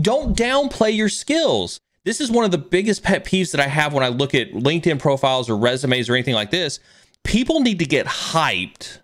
don't 0.00 0.36
downplay 0.36 0.94
your 0.96 1.08
skills. 1.08 1.80
This 2.04 2.20
is 2.20 2.30
one 2.30 2.44
of 2.44 2.50
the 2.50 2.58
biggest 2.58 3.02
pet 3.02 3.24
peeves 3.24 3.52
that 3.52 3.60
I 3.60 3.66
have 3.66 3.92
when 3.92 4.02
I 4.02 4.08
look 4.08 4.34
at 4.34 4.52
LinkedIn 4.52 4.98
profiles 4.98 5.50
or 5.50 5.56
resumes 5.56 6.08
or 6.08 6.14
anything 6.14 6.34
like 6.34 6.50
this. 6.50 6.80
People 7.24 7.60
need 7.60 7.78
to 7.78 7.84
get 7.84 8.06
hyped 8.06 9.00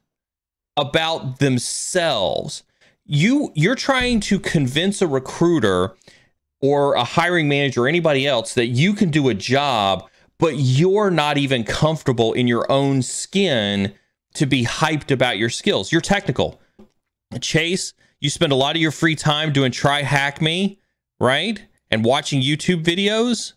about 0.76 1.38
themselves. 1.38 2.62
You 3.04 3.52
you're 3.54 3.74
trying 3.74 4.20
to 4.20 4.38
convince 4.38 5.02
a 5.02 5.06
recruiter 5.06 5.94
or 6.60 6.94
a 6.94 7.04
hiring 7.04 7.48
manager 7.48 7.84
or 7.84 7.88
anybody 7.88 8.26
else 8.26 8.54
that 8.54 8.66
you 8.66 8.94
can 8.94 9.10
do 9.10 9.28
a 9.28 9.34
job, 9.34 10.08
but 10.38 10.54
you're 10.56 11.10
not 11.10 11.38
even 11.38 11.64
comfortable 11.64 12.32
in 12.32 12.46
your 12.46 12.70
own 12.70 13.02
skin 13.02 13.92
to 14.34 14.46
be 14.46 14.64
hyped 14.64 15.10
about 15.10 15.38
your 15.38 15.50
skills. 15.50 15.92
You're 15.92 16.00
technical. 16.00 16.60
Chase, 17.40 17.92
you 18.20 18.30
spend 18.30 18.52
a 18.52 18.56
lot 18.56 18.76
of 18.76 18.82
your 18.82 18.90
free 18.90 19.16
time 19.16 19.52
doing 19.52 19.72
try 19.72 20.02
hack 20.02 20.40
me, 20.40 20.80
right? 21.20 21.64
And 21.90 22.04
watching 22.04 22.42
YouTube 22.42 22.84
videos 22.84 23.52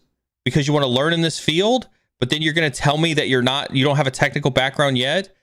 because 0.45 0.67
you 0.67 0.73
want 0.73 0.83
to 0.83 0.89
learn 0.89 1.13
in 1.13 1.21
this 1.21 1.39
field, 1.39 1.87
but 2.19 2.29
then 2.29 2.41
you're 2.41 2.53
going 2.53 2.69
to 2.69 2.77
tell 2.77 2.97
me 2.97 3.13
that 3.13 3.27
you're 3.27 3.41
not 3.41 3.75
you 3.75 3.83
don't 3.83 3.97
have 3.97 4.07
a 4.07 4.11
technical 4.11 4.51
background 4.51 4.97
yet? 4.97 5.35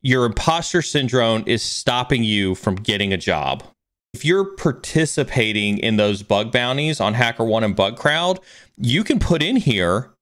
Your 0.00 0.24
imposter 0.24 0.82
syndrome 0.82 1.42
is 1.46 1.62
stopping 1.62 2.22
you 2.22 2.54
from 2.54 2.76
getting 2.76 3.12
a 3.12 3.16
job. 3.16 3.64
If 4.14 4.24
you're 4.24 4.56
participating 4.56 5.78
in 5.78 5.96
those 5.96 6.22
bug 6.22 6.52
bounties 6.52 7.00
on 7.00 7.14
HackerOne 7.14 7.64
and 7.64 7.76
Bugcrowd, 7.76 8.38
you 8.76 9.04
can 9.04 9.18
put 9.18 9.42
in 9.42 9.56
here 9.56 10.14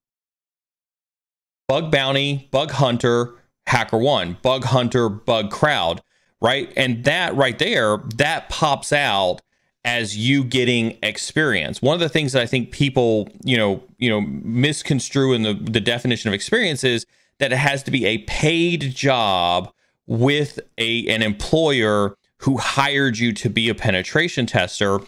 bug 1.68 1.90
bounty, 1.90 2.48
bug 2.50 2.70
hunter, 2.72 3.34
HackerOne, 3.68 4.40
bug 4.42 4.64
hunter, 4.64 5.08
Bugcrowd 5.10 6.00
right? 6.40 6.72
And 6.76 7.04
that 7.04 7.34
right 7.34 7.58
there, 7.58 7.98
that 8.16 8.48
pops 8.48 8.92
out 8.92 9.40
as 9.86 10.16
you 10.16 10.42
getting 10.42 10.98
experience. 11.02 11.80
One 11.80 11.94
of 11.94 12.00
the 12.00 12.08
things 12.08 12.32
that 12.32 12.42
I 12.42 12.46
think 12.46 12.72
people, 12.72 13.28
you 13.44 13.56
know, 13.56 13.82
you 13.98 14.10
know, 14.10 14.20
misconstrue 14.20 15.32
in 15.32 15.42
the, 15.42 15.54
the 15.54 15.80
definition 15.80 16.28
of 16.28 16.34
experience 16.34 16.82
is 16.82 17.06
that 17.38 17.52
it 17.52 17.58
has 17.58 17.84
to 17.84 17.92
be 17.92 18.04
a 18.04 18.18
paid 18.18 18.92
job 18.94 19.72
with 20.08 20.58
a 20.76 21.06
an 21.06 21.22
employer 21.22 22.16
who 22.38 22.58
hired 22.58 23.16
you 23.16 23.32
to 23.32 23.48
be 23.48 23.68
a 23.68 23.74
penetration 23.74 24.46
tester. 24.46 24.98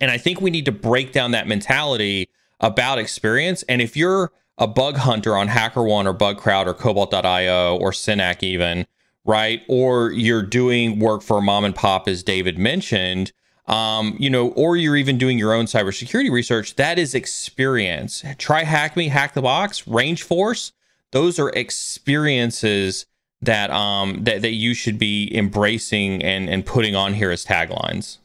And 0.00 0.10
I 0.10 0.18
think 0.18 0.40
we 0.40 0.50
need 0.50 0.66
to 0.66 0.72
break 0.72 1.12
down 1.12 1.30
that 1.30 1.48
mentality 1.48 2.28
about 2.60 2.98
experience. 2.98 3.62
And 3.64 3.80
if 3.80 3.96
you're 3.96 4.32
a 4.58 4.66
bug 4.66 4.98
hunter 4.98 5.34
on 5.34 5.48
HackerOne 5.48 6.04
or 6.04 6.14
Bugcrowd 6.14 6.66
or 6.66 6.74
Cobalt.io 6.74 7.78
or 7.78 7.90
Synack 7.90 8.42
even, 8.42 8.86
right? 9.24 9.62
Or 9.68 10.12
you're 10.12 10.42
doing 10.42 10.98
work 10.98 11.22
for 11.22 11.40
mom 11.40 11.64
and 11.64 11.74
pop, 11.74 12.06
as 12.06 12.22
David 12.22 12.58
mentioned, 12.58 13.32
um, 13.70 14.16
you 14.18 14.28
know, 14.28 14.48
or 14.48 14.76
you're 14.76 14.96
even 14.96 15.16
doing 15.16 15.38
your 15.38 15.54
own 15.54 15.66
cybersecurity 15.66 16.30
research. 16.30 16.74
That 16.74 16.98
is 16.98 17.14
experience. 17.14 18.24
Try 18.36 18.64
Hack 18.64 18.96
Me, 18.96 19.08
Hack 19.08 19.32
the 19.34 19.42
Box, 19.42 19.86
Range 19.86 20.20
Force. 20.20 20.72
Those 21.12 21.38
are 21.38 21.50
experiences 21.50 23.06
that 23.42 23.70
um 23.70 24.24
that, 24.24 24.42
that 24.42 24.52
you 24.52 24.74
should 24.74 24.98
be 24.98 25.34
embracing 25.34 26.22
and 26.22 26.50
and 26.50 26.66
putting 26.66 26.94
on 26.94 27.14
here 27.14 27.30
as 27.30 27.46
taglines. 27.46 28.18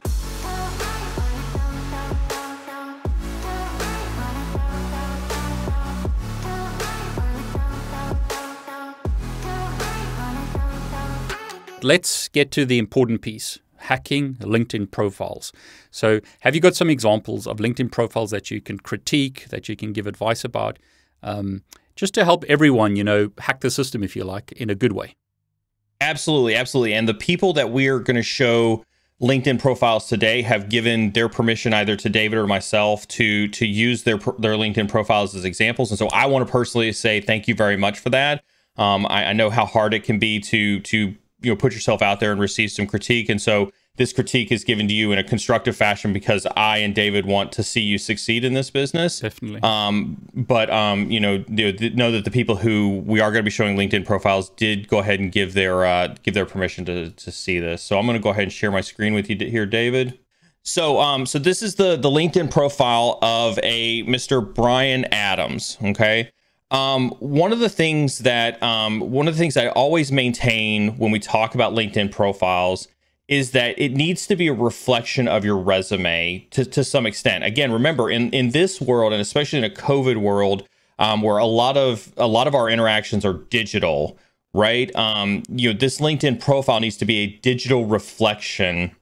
let's 11.81 12.29
get 12.29 12.49
to 12.49 12.65
the 12.65 12.79
important 12.79 13.21
piece 13.21 13.59
hacking 13.85 14.35
LinkedIn 14.35 14.91
profiles. 14.91 15.51
So, 15.91 16.19
have 16.41 16.55
you 16.55 16.61
got 16.61 16.75
some 16.75 16.89
examples 16.89 17.47
of 17.47 17.57
LinkedIn 17.57 17.91
profiles 17.91 18.31
that 18.31 18.51
you 18.51 18.61
can 18.61 18.79
critique, 18.79 19.47
that 19.49 19.69
you 19.69 19.75
can 19.75 19.93
give 19.93 20.07
advice 20.07 20.43
about, 20.43 20.77
um, 21.23 21.63
just 21.95 22.13
to 22.15 22.25
help 22.25 22.43
everyone, 22.45 22.95
you 22.95 23.03
know, 23.03 23.31
hack 23.39 23.61
the 23.61 23.71
system, 23.71 24.03
if 24.03 24.15
you 24.15 24.23
like, 24.23 24.51
in 24.53 24.69
a 24.69 24.75
good 24.75 24.93
way? 24.93 25.15
Absolutely, 26.01 26.55
absolutely. 26.55 26.93
And 26.93 27.07
the 27.07 27.13
people 27.13 27.53
that 27.53 27.71
we 27.71 27.87
are 27.87 27.99
going 27.99 28.17
to 28.17 28.23
show 28.23 28.83
LinkedIn 29.21 29.59
profiles 29.59 30.07
today 30.07 30.41
have 30.41 30.67
given 30.69 31.11
their 31.11 31.29
permission 31.29 31.73
either 31.73 31.95
to 31.95 32.09
David 32.09 32.37
or 32.37 32.47
myself 32.47 33.07
to 33.07 33.47
to 33.49 33.65
use 33.65 34.03
their 34.03 34.17
their 34.17 34.55
LinkedIn 34.55 34.89
profiles 34.89 35.35
as 35.35 35.45
examples. 35.45 35.91
And 35.91 35.97
so, 35.97 36.07
I 36.07 36.25
want 36.25 36.45
to 36.45 36.51
personally 36.51 36.91
say 36.91 37.21
thank 37.21 37.47
you 37.47 37.55
very 37.55 37.77
much 37.77 37.99
for 37.99 38.09
that. 38.09 38.43
Um, 38.77 39.05
I, 39.05 39.27
I 39.27 39.33
know 39.33 39.49
how 39.49 39.65
hard 39.65 39.93
it 39.93 40.03
can 40.03 40.19
be 40.19 40.39
to 40.41 40.79
to 40.81 41.15
you 41.45 41.51
know 41.51 41.55
put 41.55 41.73
yourself 41.73 42.01
out 42.01 42.19
there 42.19 42.31
and 42.31 42.41
receive 42.41 42.71
some 42.71 42.87
critique 42.87 43.29
and 43.29 43.41
so 43.41 43.71
this 43.97 44.11
critique 44.11 44.51
is 44.51 44.63
given 44.63 44.87
to 44.87 44.93
you 44.93 45.11
in 45.11 45.19
a 45.19 45.23
constructive 45.23 45.75
fashion 45.75 46.11
because 46.11 46.45
I 46.57 46.79
and 46.79 46.93
David 46.93 47.25
want 47.25 47.51
to 47.53 47.63
see 47.63 47.81
you 47.81 47.97
succeed 47.97 48.43
in 48.43 48.53
this 48.53 48.69
business. 48.69 49.21
Definitely. 49.21 49.61
Um, 49.63 50.17
but 50.33 50.69
um, 50.69 51.09
you 51.09 51.19
know, 51.19 51.43
know 51.47 52.11
that 52.11 52.25
the 52.25 52.31
people 52.31 52.57
who 52.57 53.01
we 53.05 53.21
are 53.21 53.31
going 53.31 53.41
to 53.41 53.43
be 53.43 53.51
showing 53.51 53.77
LinkedIn 53.77 54.05
profiles 54.05 54.49
did 54.51 54.87
go 54.87 54.99
ahead 54.99 55.19
and 55.19 55.31
give 55.31 55.53
their 55.53 55.85
uh, 55.85 56.13
give 56.23 56.33
their 56.33 56.45
permission 56.45 56.83
to 56.85 57.11
to 57.11 57.31
see 57.31 57.59
this. 57.59 57.81
So 57.81 57.97
I'm 57.97 58.05
going 58.05 58.17
to 58.17 58.23
go 58.23 58.29
ahead 58.29 58.43
and 58.43 58.51
share 58.51 58.71
my 58.71 58.81
screen 58.81 59.13
with 59.13 59.29
you 59.29 59.37
here, 59.37 59.65
David. 59.65 60.19
So 60.63 60.99
um, 60.99 61.25
so 61.25 61.39
this 61.39 61.61
is 61.61 61.75
the 61.75 61.95
the 61.95 62.09
LinkedIn 62.09 62.51
profile 62.51 63.19
of 63.21 63.57
a 63.63 64.03
Mr. 64.03 64.41
Bryon 64.53 65.05
Adams. 65.05 65.77
Okay. 65.81 66.31
Um, 66.71 67.11
one 67.19 67.53
of 67.53 67.59
the 67.59 67.69
things 67.69 68.19
that 68.19 68.61
um, 68.61 68.99
one 69.11 69.27
of 69.27 69.35
the 69.35 69.39
things 69.39 69.55
I 69.55 69.67
always 69.67 70.11
maintain 70.11 70.97
when 70.97 71.11
we 71.11 71.19
talk 71.19 71.53
about 71.53 71.73
LinkedIn 71.73 72.11
profiles 72.11 72.87
is 73.27 73.51
that 73.51 73.77
it 73.79 73.93
needs 73.93 74.27
to 74.27 74.35
be 74.35 74.47
a 74.47 74.53
reflection 74.53 75.27
of 75.27 75.43
your 75.43 75.57
resume 75.57 76.45
to, 76.51 76.65
to 76.65 76.83
some 76.83 77.05
extent. 77.05 77.43
Again, 77.43 77.71
remember 77.71 78.09
in 78.09 78.31
in 78.31 78.51
this 78.51 78.81
world 78.81 79.13
and 79.13 79.21
especially 79.21 79.59
in 79.59 79.65
a 79.65 79.69
COVID 79.69 80.17
world, 80.17 80.67
um, 80.99 81.21
where 81.21 81.37
a 81.37 81.45
lot 81.45 81.77
of 81.77 82.11
a 82.17 82.27
lot 82.27 82.47
of 82.47 82.55
our 82.55 82.69
interactions 82.69 83.25
are 83.25 83.33
digital, 83.33 84.17
right? 84.53 84.93
Um, 84.95 85.43
you 85.49 85.71
know, 85.71 85.77
this 85.77 85.99
LinkedIn 85.99 86.39
profile 86.39 86.79
needs 86.79 86.97
to 86.97 87.05
be 87.05 87.17
a 87.19 87.27
digital 87.27 87.85
reflection 87.85 88.95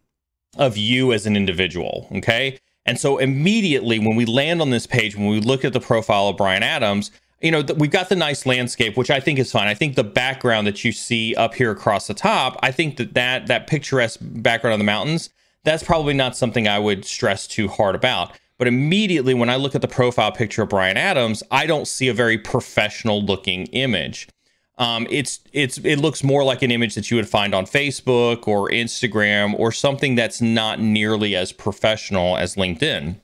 of 0.57 0.77
you 0.77 1.13
as 1.13 1.25
an 1.25 1.35
individual. 1.35 2.07
Okay. 2.15 2.59
And 2.85 2.99
so 2.99 3.17
immediately 3.17 3.97
when 3.99 4.15
we 4.15 4.25
land 4.25 4.61
on 4.61 4.69
this 4.69 4.85
page, 4.85 5.15
when 5.15 5.27
we 5.27 5.39
look 5.39 5.63
at 5.63 5.73
the 5.73 5.79
profile 5.79 6.27
of 6.27 6.37
Bryon 6.37 6.63
Adams, 6.63 7.11
you 7.43 7.51
know, 7.51 7.61
we've 7.75 7.91
got 7.91 8.07
the 8.07 8.15
nice 8.15 8.45
landscape, 8.45 8.95
which 8.95 9.11
I 9.11 9.19
think 9.19 9.37
is 9.37 9.51
fine. 9.51 9.67
I 9.67 9.73
think 9.73 9.95
the 9.95 10.03
background 10.03 10.65
that 10.65 10.85
you 10.85 10.93
see 10.93 11.35
up 11.35 11.53
here 11.53 11.71
across 11.71 12.07
the 12.07 12.13
top, 12.13 12.57
I 12.63 12.71
think 12.71 12.95
that 12.97 13.13
that, 13.15 13.47
that 13.47 13.67
picturesque 13.67 14.19
background 14.21 14.73
of 14.73 14.79
the 14.79 14.85
mountains, 14.85 15.29
that's 15.65 15.83
probably 15.83 16.13
not 16.13 16.37
something 16.37 16.69
I 16.69 16.79
would 16.79 17.03
stress 17.03 17.45
too 17.45 17.67
hard 17.67 17.95
about. 17.95 18.31
But 18.57 18.69
immediately 18.69 19.33
when 19.33 19.49
I 19.49 19.57
look 19.57 19.75
at 19.75 19.81
the 19.81 19.89
profile 19.89 20.31
picture 20.31 20.61
of 20.61 20.69
Bryon 20.69 20.95
Adams, 20.95 21.43
I 21.51 21.65
don't 21.65 21.87
see 21.87 22.07
a 22.07 22.13
very 22.13 22.37
professional 22.37 23.21
looking 23.21 23.65
image. 23.67 24.29
Um, 24.77 25.05
it's 25.09 25.39
it's 25.51 25.77
it 25.79 25.97
looks 25.97 26.23
more 26.23 26.43
like 26.43 26.61
an 26.61 26.71
image 26.71 26.95
that 26.95 27.11
you 27.11 27.17
would 27.17 27.29
find 27.29 27.53
on 27.53 27.65
Facebook 27.65 28.47
or 28.47 28.69
Instagram 28.69 29.53
or 29.59 29.71
something 29.71 30.15
that's 30.15 30.41
not 30.41 30.79
nearly 30.79 31.35
as 31.35 31.51
professional 31.51 32.37
as 32.37 32.55
LinkedIn. 32.55 33.19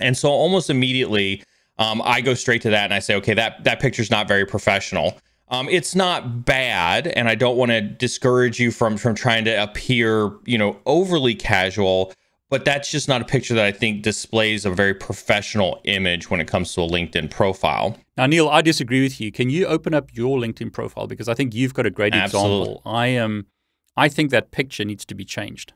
And 0.00 0.16
so 0.16 0.28
almost 0.28 0.70
immediately 0.70 1.42
um, 1.82 2.00
I 2.04 2.20
go 2.20 2.34
straight 2.34 2.62
to 2.62 2.70
that 2.70 2.84
and 2.84 2.94
I 2.94 3.00
say, 3.00 3.16
okay, 3.16 3.34
that 3.34 3.64
that 3.64 3.80
picture's 3.80 4.10
not 4.10 4.28
very 4.28 4.46
professional. 4.46 5.18
Um, 5.48 5.68
it's 5.68 5.94
not 5.94 6.46
bad, 6.46 7.08
and 7.08 7.28
I 7.28 7.34
don't 7.34 7.56
want 7.56 7.72
to 7.72 7.80
discourage 7.80 8.58
you 8.60 8.70
from 8.70 8.96
from 8.96 9.14
trying 9.14 9.44
to 9.46 9.62
appear, 9.62 10.32
you 10.46 10.56
know, 10.56 10.78
overly 10.86 11.34
casual. 11.34 12.12
But 12.48 12.66
that's 12.66 12.90
just 12.90 13.08
not 13.08 13.22
a 13.22 13.24
picture 13.24 13.54
that 13.54 13.64
I 13.64 13.72
think 13.72 14.02
displays 14.02 14.66
a 14.66 14.70
very 14.70 14.92
professional 14.92 15.80
image 15.84 16.30
when 16.30 16.38
it 16.38 16.46
comes 16.46 16.74
to 16.74 16.82
a 16.82 16.86
LinkedIn 16.86 17.30
profile. 17.30 17.96
Now, 18.18 18.26
Neal, 18.26 18.46
I 18.48 18.60
disagree 18.60 19.02
with 19.02 19.22
you. 19.22 19.32
Can 19.32 19.48
you 19.48 19.64
open 19.64 19.94
up 19.94 20.10
your 20.12 20.38
LinkedIn 20.38 20.70
profile 20.70 21.06
because 21.06 21.28
I 21.30 21.34
think 21.34 21.54
you've 21.54 21.72
got 21.72 21.86
a 21.86 21.90
great 21.90 22.14
Absolutely. 22.14 22.72
example. 22.74 22.82
I 22.92 23.06
am. 23.08 23.24
Um, 23.24 23.46
I 23.96 24.08
think 24.08 24.30
that 24.30 24.52
picture 24.52 24.84
needs 24.84 25.04
to 25.06 25.14
be 25.14 25.24
changed. 25.24 25.72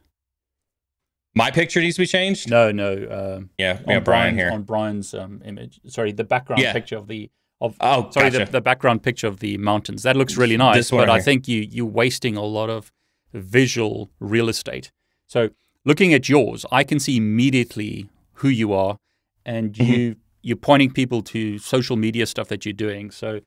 My 1.37 1.51
picture 1.51 1.83
needs 1.83 1.97
to 1.97 2.03
be 2.03 2.07
changed. 2.07 2.49
No, 2.49 2.73
no. 2.73 2.95
Uh, 2.95 3.41
yeah, 3.59 3.81
yeah, 3.87 4.01
Bryon 4.01 4.35
here 4.35 4.51
on 4.51 4.63
Bryon's 4.63 5.13
um, 5.13 5.43
image. 5.45 5.79
Sorry, 5.87 6.11
the 6.11 6.25
background 6.25 6.63
yeah. 6.63 6.73
picture 6.73 6.97
of 6.97 7.09
the 7.09 7.31
of. 7.61 7.77
Oh, 7.79 8.11
sorry, 8.11 8.31
gotcha. 8.31 8.47
the, 8.47 8.53
the, 8.53 8.61
background 8.63 9.03
picture 9.03 9.27
of 9.27 9.41
the 9.41 9.59
mountains. 9.59 10.03
That 10.03 10.17
looks 10.17 10.39
really 10.39 10.57
nice, 10.57 10.91
but 10.91 11.11
I 11.11 11.21
think 11.21 11.47
you 11.47 11.61
you're 11.61 11.85
wasting 11.85 12.39
a 12.39 12.43
lot 12.43 12.71
of 12.71 12.91
visual 13.35 14.11
real 14.19 14.49
estate. 14.49 14.91
So 15.27 15.51
looking 15.85 16.15
at 16.15 16.27
yours, 16.27 16.65
I 16.73 16.85
can 16.85 16.99
see 16.99 17.19
immediately 17.19 18.09
who 18.35 18.49
you 18.49 18.73
are, 18.73 18.97
and 19.45 19.75
mm-hmm. 19.75 19.93
you 19.93 20.11
mm-hmm. 20.13 20.21
you're 20.41 20.57
pointing 20.57 20.91
people 20.91 21.21
to 21.25 21.59
social 21.59 21.97
media 21.97 22.25
stuff 22.25 22.49
that 22.49 22.65
you're 22.65 22.73
doing. 22.73 23.11
So 23.11 23.41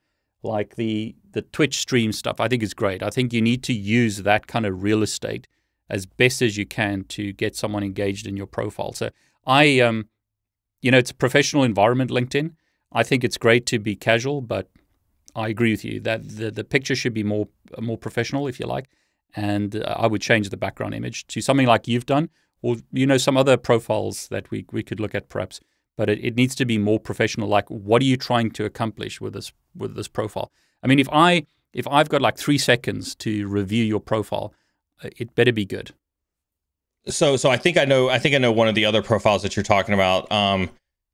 like 0.44 0.76
the 0.76 1.16
the 1.32 1.42
Twitch 1.42 1.78
stream 1.78 2.12
stuff, 2.12 2.38
I 2.38 2.46
think 2.46 2.62
is 2.62 2.72
great. 2.72 3.02
I 3.02 3.10
think 3.10 3.32
you 3.32 3.42
need 3.42 3.64
to 3.64 3.72
use 3.72 4.18
that 4.18 4.46
kind 4.46 4.64
of 4.64 4.84
real 4.84 5.02
estate 5.02 5.48
as 5.90 6.06
best 6.06 6.40
as 6.40 6.56
you 6.56 6.64
can 6.64 7.04
to 7.04 7.32
get 7.32 7.56
someone 7.56 7.82
engaged 7.82 8.26
in 8.26 8.36
your 8.36 8.46
profile. 8.46 8.92
So 8.92 9.10
I, 9.46 9.80
um, 9.80 10.08
you 10.80 10.90
know, 10.90 10.98
it's 10.98 11.10
a 11.10 11.14
professional 11.14 11.64
environment, 11.64 12.10
LinkedIn. 12.10 12.52
I 12.92 13.02
think 13.02 13.24
it's 13.24 13.36
great 13.36 13.66
to 13.66 13.78
be 13.78 13.96
casual, 13.96 14.40
but 14.40 14.68
I 15.34 15.48
agree 15.48 15.72
with 15.72 15.84
you 15.84 16.00
that 16.00 16.28
the, 16.36 16.50
the 16.50 16.64
picture 16.64 16.96
should 16.96 17.14
be 17.14 17.22
more 17.22 17.48
more 17.78 17.98
professional, 17.98 18.48
if 18.48 18.58
you 18.58 18.66
like. 18.66 18.88
And 19.36 19.76
uh, 19.76 19.94
I 19.96 20.06
would 20.08 20.22
change 20.22 20.48
the 20.48 20.56
background 20.56 20.94
image 20.94 21.26
to 21.28 21.40
something 21.40 21.66
like 21.66 21.86
you've 21.86 22.06
done, 22.06 22.30
or 22.62 22.76
you 22.92 23.06
know 23.06 23.18
some 23.18 23.36
other 23.36 23.56
profiles 23.56 24.28
that 24.28 24.50
we 24.50 24.66
we 24.72 24.82
could 24.82 25.00
look 25.00 25.14
at 25.14 25.28
perhaps. 25.28 25.60
But 25.96 26.08
it, 26.08 26.24
it 26.24 26.34
needs 26.36 26.54
to 26.56 26.64
be 26.64 26.78
more 26.78 26.98
professional. 26.98 27.48
Like, 27.48 27.68
what 27.68 28.00
are 28.02 28.06
you 28.06 28.16
trying 28.16 28.50
to 28.52 28.64
accomplish 28.64 29.20
with 29.20 29.34
this 29.34 29.52
with 29.74 29.94
this 29.94 30.08
profile? 30.08 30.50
I 30.82 30.86
mean, 30.88 30.98
if 30.98 31.08
I 31.12 31.46
if 31.72 31.86
I've 31.86 32.08
got 32.08 32.20
like 32.20 32.36
three 32.38 32.58
seconds 32.58 33.14
to 33.16 33.46
review 33.46 33.84
your 33.84 34.00
profile, 34.00 34.52
it 35.02 35.34
better 35.34 35.52
be 35.52 35.64
good. 35.64 35.92
So, 37.08 37.36
so 37.36 37.50
I 37.50 37.56
think 37.56 37.78
I 37.78 37.84
know. 37.84 38.08
I 38.08 38.18
think 38.18 38.34
I 38.34 38.38
know 38.38 38.52
one 38.52 38.68
of 38.68 38.74
the 38.74 38.84
other 38.84 39.02
profiles 39.02 39.42
that 39.42 39.56
you're 39.56 39.62
talking 39.62 39.94
about. 39.94 40.30
Um, 40.30 40.70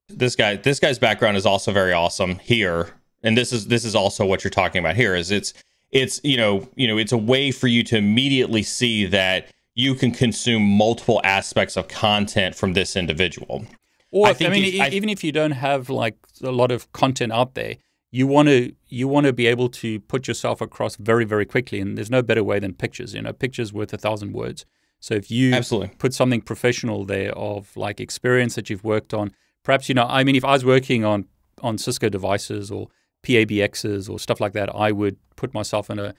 this 0.08 0.36
guy, 0.36 0.56
this 0.56 0.80
guy's 0.80 0.98
background 0.98 1.36
is 1.36 1.46
also 1.46 1.72
very 1.72 1.92
awesome 1.92 2.38
here, 2.38 2.90
and 3.22 3.36
this 3.36 3.52
is 3.52 3.68
this 3.68 3.84
is 3.84 3.94
also 3.94 4.26
what 4.26 4.42
you're 4.44 4.50
talking 4.50 4.80
about 4.80 4.96
here. 4.96 5.14
Is 5.14 5.30
it's 5.30 5.54
it's 5.92 6.20
you 6.24 6.36
know 6.36 6.68
you 6.74 6.88
know 6.88 6.98
it's 6.98 7.12
a 7.12 7.18
way 7.18 7.50
for 7.50 7.68
you 7.68 7.82
to 7.84 7.96
immediately 7.96 8.62
see 8.62 9.06
that 9.06 9.48
you 9.74 9.94
can 9.94 10.10
consume 10.10 10.62
multiple 10.62 11.20
aspects 11.22 11.76
of 11.76 11.86
content 11.86 12.54
from 12.54 12.72
this 12.72 12.96
individual. 12.96 13.64
Or 14.10 14.28
I, 14.28 14.36
I 14.40 14.48
mean, 14.48 14.64
if, 14.64 14.92
even 14.92 15.08
if 15.08 15.22
you 15.22 15.32
don't 15.32 15.52
have 15.52 15.90
like 15.90 16.16
a 16.42 16.50
lot 16.50 16.72
of 16.72 16.90
content 16.92 17.32
out 17.32 17.54
there, 17.54 17.76
you 18.10 18.26
want 18.26 18.48
to 18.48 18.72
you 18.88 19.08
want 19.08 19.26
to 19.26 19.32
be 19.32 19.46
able 19.46 19.68
to 19.68 20.00
put 20.00 20.28
yourself 20.28 20.60
across 20.60 20.96
very 20.96 21.24
very 21.24 21.44
quickly, 21.44 21.80
and 21.80 21.96
there's 21.96 22.10
no 22.10 22.22
better 22.22 22.44
way 22.44 22.58
than 22.58 22.74
pictures. 22.74 23.14
You 23.14 23.22
know, 23.22 23.32
pictures 23.32 23.72
worth 23.72 23.92
a 23.92 23.98
thousand 23.98 24.32
words. 24.32 24.64
So 25.00 25.14
if 25.14 25.30
you 25.30 25.52
Absolutely. 25.52 25.90
put 25.98 26.14
something 26.14 26.40
professional 26.40 27.04
there 27.04 27.32
of 27.32 27.76
like 27.76 28.00
experience 28.00 28.54
that 28.54 28.70
you've 28.70 28.84
worked 28.84 29.12
on, 29.12 29.32
perhaps 29.62 29.88
you 29.88 29.94
know, 29.94 30.06
I 30.08 30.24
mean, 30.24 30.36
if 30.36 30.44
I 30.44 30.52
was 30.52 30.64
working 30.64 31.04
on 31.04 31.26
on 31.62 31.78
Cisco 31.78 32.08
devices 32.08 32.70
or 32.70 32.88
PABXs 33.22 34.08
or 34.08 34.18
stuff 34.18 34.40
like 34.40 34.52
that, 34.52 34.74
I 34.74 34.92
would 34.92 35.16
put 35.36 35.52
myself 35.52 35.90
in 35.90 35.98
a 35.98 36.14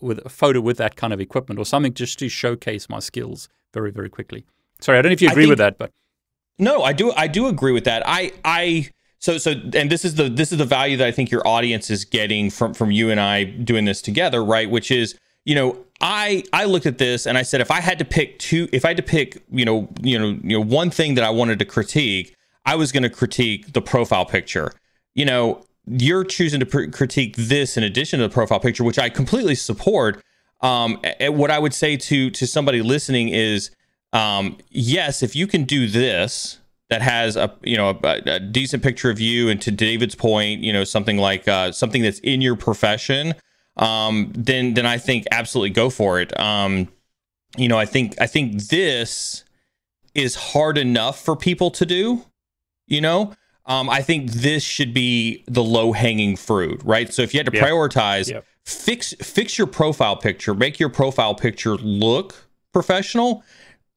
with 0.00 0.18
a 0.24 0.28
photo 0.28 0.60
with 0.60 0.78
that 0.78 0.96
kind 0.96 1.12
of 1.12 1.20
equipment 1.20 1.60
or 1.60 1.64
something 1.64 1.94
just 1.94 2.18
to 2.18 2.28
showcase 2.28 2.88
my 2.88 2.98
skills 2.98 3.48
very 3.72 3.90
very 3.90 4.08
quickly. 4.08 4.44
Sorry, 4.80 4.98
I 4.98 5.02
don't 5.02 5.10
know 5.10 5.14
if 5.14 5.22
you 5.22 5.28
agree 5.28 5.44
think, 5.44 5.50
with 5.50 5.58
that, 5.58 5.78
but 5.78 5.92
no, 6.58 6.82
I 6.82 6.92
do. 6.92 7.12
I 7.16 7.26
do 7.26 7.46
agree 7.46 7.72
with 7.72 7.84
that. 7.84 8.02
I 8.06 8.32
I 8.44 8.90
so 9.26 9.38
so 9.38 9.50
and 9.74 9.90
this 9.90 10.04
is 10.04 10.14
the 10.14 10.28
this 10.28 10.52
is 10.52 10.58
the 10.58 10.64
value 10.64 10.96
that 10.98 11.06
I 11.08 11.10
think 11.10 11.32
your 11.32 11.46
audience 11.46 11.90
is 11.90 12.04
getting 12.04 12.48
from 12.48 12.72
from 12.74 12.92
you 12.92 13.10
and 13.10 13.20
I 13.20 13.42
doing 13.42 13.84
this 13.84 14.00
together, 14.00 14.44
right? 14.44 14.70
Which 14.70 14.92
is 14.92 15.18
you 15.44 15.56
know 15.56 15.76
I 16.00 16.44
I 16.52 16.64
looked 16.64 16.86
at 16.86 16.98
this 16.98 17.26
and 17.26 17.36
I 17.36 17.42
said 17.42 17.60
if 17.60 17.72
I 17.72 17.80
had 17.80 17.98
to 17.98 18.04
pick 18.04 18.38
two 18.38 18.68
if 18.72 18.84
I 18.84 18.88
had 18.88 18.96
to 18.98 19.02
pick 19.02 19.42
you 19.50 19.64
know 19.64 19.88
you 20.00 20.16
know 20.16 20.38
you 20.44 20.58
know 20.58 20.60
one 20.60 20.90
thing 20.90 21.16
that 21.16 21.24
I 21.24 21.30
wanted 21.30 21.58
to 21.58 21.64
critique, 21.64 22.36
I 22.64 22.76
was 22.76 22.92
going 22.92 23.02
to 23.02 23.10
critique 23.10 23.72
the 23.72 23.82
profile 23.82 24.24
picture. 24.24 24.72
You 25.14 25.24
know, 25.24 25.64
you're 25.86 26.24
choosing 26.24 26.60
to 26.60 26.66
pr- 26.66 26.86
critique 26.86 27.34
this 27.36 27.76
in 27.76 27.82
addition 27.82 28.20
to 28.20 28.28
the 28.28 28.32
profile 28.32 28.60
picture, 28.60 28.84
which 28.84 28.98
I 28.98 29.08
completely 29.08 29.56
support. 29.56 30.22
Um, 30.60 31.00
what 31.20 31.50
I 31.50 31.58
would 31.58 31.74
say 31.74 31.96
to 31.96 32.30
to 32.30 32.46
somebody 32.46 32.80
listening 32.80 33.30
is, 33.30 33.70
um, 34.12 34.58
yes, 34.70 35.24
if 35.24 35.34
you 35.34 35.48
can 35.48 35.64
do 35.64 35.88
this, 35.88 36.60
that 36.88 37.02
has 37.02 37.36
a 37.36 37.52
you 37.62 37.76
know 37.76 37.98
a, 38.02 38.22
a, 38.26 38.40
decent 38.40 38.82
picture 38.82 39.10
of 39.10 39.20
you, 39.20 39.48
and 39.48 39.60
to 39.62 39.70
David's 39.70 40.14
point, 40.14 40.62
you 40.62 40.72
know 40.72 40.84
something 40.84 41.18
like 41.18 41.48
uh, 41.48 41.72
something 41.72 42.02
that's 42.02 42.20
in 42.20 42.40
your 42.40 42.56
profession, 42.56 43.34
um, 43.76 44.32
then 44.34 44.74
then 44.74 44.86
I 44.86 44.98
think 44.98 45.26
absolutely 45.30 45.70
go 45.70 45.90
for 45.90 46.20
it. 46.20 46.38
Um, 46.38 46.88
you 47.56 47.68
know, 47.68 47.78
I 47.78 47.86
think 47.86 48.14
I 48.20 48.26
think 48.26 48.62
this 48.68 49.44
is 50.14 50.34
hard 50.34 50.78
enough 50.78 51.20
for 51.20 51.36
people 51.36 51.70
to 51.72 51.86
do. 51.86 52.24
You 52.86 53.00
know, 53.00 53.32
um, 53.66 53.90
I 53.90 54.00
think 54.02 54.30
this 54.30 54.62
should 54.62 54.94
be 54.94 55.44
the 55.46 55.64
low 55.64 55.92
hanging 55.92 56.36
fruit, 56.36 56.80
right? 56.84 57.12
So 57.12 57.22
if 57.22 57.34
you 57.34 57.38
had 57.38 57.46
to 57.46 57.52
yep. 57.52 57.64
prioritize, 57.64 58.30
yep. 58.30 58.44
fix 58.64 59.12
fix 59.14 59.58
your 59.58 59.66
profile 59.66 60.16
picture, 60.16 60.54
make 60.54 60.78
your 60.78 60.88
profile 60.88 61.34
picture 61.34 61.76
look 61.76 62.48
professional, 62.72 63.42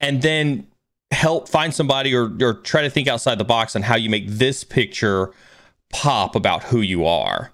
and 0.00 0.22
then 0.22 0.66
help 1.10 1.48
find 1.48 1.74
somebody 1.74 2.14
or 2.14 2.30
or 2.40 2.54
try 2.54 2.82
to 2.82 2.90
think 2.90 3.08
outside 3.08 3.38
the 3.38 3.44
box 3.44 3.74
on 3.74 3.82
how 3.82 3.96
you 3.96 4.10
make 4.10 4.26
this 4.28 4.64
picture 4.64 5.32
pop 5.92 6.34
about 6.34 6.64
who 6.64 6.80
you 6.80 7.04
are. 7.04 7.52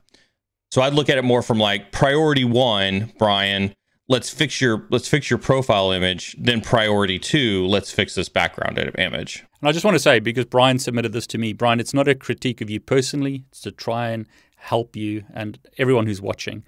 So 0.70 0.82
I'd 0.82 0.94
look 0.94 1.08
at 1.08 1.18
it 1.18 1.22
more 1.22 1.42
from 1.42 1.58
like 1.58 1.92
priority 1.92 2.44
one, 2.44 3.12
Bryon. 3.18 3.74
Let's 4.08 4.30
fix 4.30 4.60
your 4.60 4.86
let's 4.90 5.08
fix 5.08 5.30
your 5.30 5.38
profile 5.38 5.90
image. 5.90 6.36
Then 6.38 6.60
priority 6.60 7.18
two, 7.18 7.66
let's 7.66 7.90
fix 7.90 8.14
this 8.14 8.28
background 8.28 8.78
image. 8.98 9.44
And 9.60 9.68
I 9.68 9.72
just 9.72 9.84
want 9.84 9.94
to 9.94 10.00
say, 10.00 10.20
because 10.20 10.44
Bryon 10.44 10.78
submitted 10.78 11.12
this 11.12 11.26
to 11.28 11.38
me, 11.38 11.52
Bryon, 11.52 11.80
it's 11.80 11.94
not 11.94 12.08
a 12.08 12.14
critique 12.14 12.60
of 12.60 12.70
you 12.70 12.78
personally. 12.78 13.46
It's 13.48 13.62
to 13.62 13.72
try 13.72 14.10
and 14.10 14.26
help 14.56 14.96
you 14.96 15.24
and 15.32 15.58
everyone 15.78 16.06
who's 16.06 16.20
watching. 16.20 16.62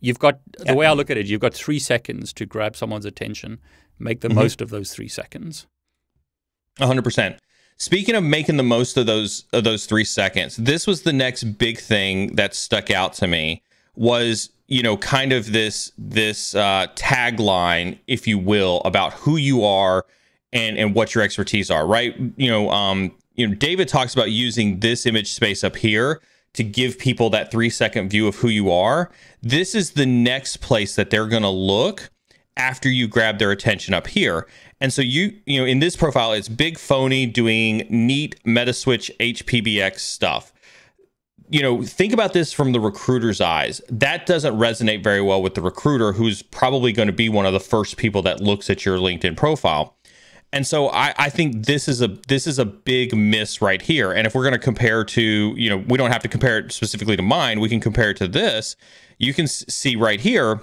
You've 0.00 0.18
got 0.18 0.40
the 0.58 0.74
way 0.74 0.86
I 0.86 0.92
look 0.92 1.10
at 1.10 1.18
it, 1.18 1.26
you've 1.26 1.40
got 1.40 1.52
three 1.52 1.78
seconds 1.78 2.32
to 2.34 2.46
grab 2.46 2.76
someone's 2.76 3.04
attention. 3.04 3.58
Make 3.98 4.20
the 4.20 4.28
mm-hmm. 4.28 4.38
most 4.38 4.62
of 4.62 4.70
those 4.70 4.94
three 4.94 5.08
seconds. 5.08 5.66
100%. 6.78 7.38
Speaking 7.76 8.14
of 8.14 8.22
making 8.22 8.58
the 8.58 8.62
most 8.62 8.96
of 8.98 9.06
those 9.06 9.44
of 9.54 9.64
those 9.64 9.86
3 9.86 10.04
seconds, 10.04 10.56
this 10.56 10.86
was 10.86 11.02
the 11.02 11.14
next 11.14 11.44
big 11.56 11.78
thing 11.78 12.36
that 12.36 12.54
stuck 12.54 12.90
out 12.90 13.14
to 13.14 13.26
me 13.26 13.62
was, 13.94 14.50
you 14.68 14.82
know, 14.82 14.98
kind 14.98 15.32
of 15.32 15.52
this 15.52 15.90
this 15.96 16.54
uh, 16.54 16.88
tagline, 16.94 17.98
if 18.06 18.26
you 18.26 18.38
will, 18.38 18.82
about 18.84 19.14
who 19.14 19.36
you 19.36 19.64
are 19.64 20.04
and 20.52 20.76
and 20.76 20.94
what 20.94 21.14
your 21.14 21.24
expertise 21.24 21.70
are, 21.70 21.86
right? 21.86 22.14
You 22.36 22.50
know, 22.50 22.70
um, 22.70 23.12
you 23.34 23.48
know, 23.48 23.54
David 23.54 23.88
talks 23.88 24.12
about 24.12 24.30
using 24.30 24.80
this 24.80 25.06
image 25.06 25.32
space 25.32 25.64
up 25.64 25.76
here 25.76 26.20
to 26.52 26.64
give 26.64 26.98
people 26.98 27.30
that 27.30 27.50
three 27.50 27.70
second 27.70 28.10
view 28.10 28.26
of 28.26 28.36
who 28.36 28.48
you 28.48 28.70
are. 28.70 29.10
This 29.40 29.74
is 29.74 29.92
the 29.92 30.06
next 30.06 30.58
place 30.58 30.96
that 30.96 31.10
they're 31.10 31.26
going 31.26 31.42
to 31.42 31.48
look 31.48 32.10
after 32.56 32.90
you 32.90 33.08
grab 33.08 33.38
their 33.38 33.50
attention 33.50 33.94
up 33.94 34.08
here. 34.08 34.46
And 34.80 34.92
so 34.92 35.02
you, 35.02 35.36
you 35.46 35.60
know, 35.60 35.66
in 35.66 35.80
this 35.80 35.96
profile, 35.96 36.32
it's 36.32 36.48
big 36.48 36.78
phony 36.78 37.26
doing 37.26 37.86
neat 37.90 38.42
Metaswitch 38.44 39.10
HPBX 39.18 39.98
stuff. 39.98 40.52
You 41.50 41.62
know, 41.62 41.82
think 41.82 42.12
about 42.12 42.32
this 42.32 42.52
from 42.52 42.72
the 42.72 42.80
recruiter's 42.80 43.40
eyes. 43.40 43.80
That 43.88 44.24
doesn't 44.24 44.54
resonate 44.54 45.02
very 45.02 45.20
well 45.20 45.42
with 45.42 45.54
the 45.54 45.60
recruiter, 45.60 46.12
who's 46.12 46.42
probably 46.42 46.92
going 46.92 47.08
to 47.08 47.12
be 47.12 47.28
one 47.28 47.44
of 47.44 47.52
the 47.52 47.60
first 47.60 47.96
people 47.96 48.22
that 48.22 48.40
looks 48.40 48.70
at 48.70 48.84
your 48.84 48.98
LinkedIn 48.98 49.36
profile. 49.36 49.96
And 50.52 50.66
so 50.66 50.88
I, 50.88 51.14
I 51.16 51.28
think 51.28 51.66
this 51.66 51.86
is 51.88 52.02
a 52.02 52.08
this 52.28 52.46
is 52.46 52.58
a 52.58 52.64
big 52.64 53.14
miss 53.14 53.62
right 53.62 53.80
here. 53.80 54.12
And 54.12 54.26
if 54.26 54.34
we're 54.34 54.42
going 54.42 54.52
to 54.52 54.58
compare 54.58 55.04
to, 55.04 55.22
you 55.22 55.70
know, 55.70 55.84
we 55.88 55.96
don't 55.96 56.10
have 56.10 56.22
to 56.22 56.28
compare 56.28 56.58
it 56.58 56.72
specifically 56.72 57.16
to 57.16 57.22
mine. 57.22 57.60
We 57.60 57.68
can 57.68 57.80
compare 57.80 58.10
it 58.10 58.16
to 58.18 58.28
this. 58.28 58.76
You 59.18 59.34
can 59.34 59.46
see 59.46 59.96
right 59.96 60.20
here. 60.20 60.60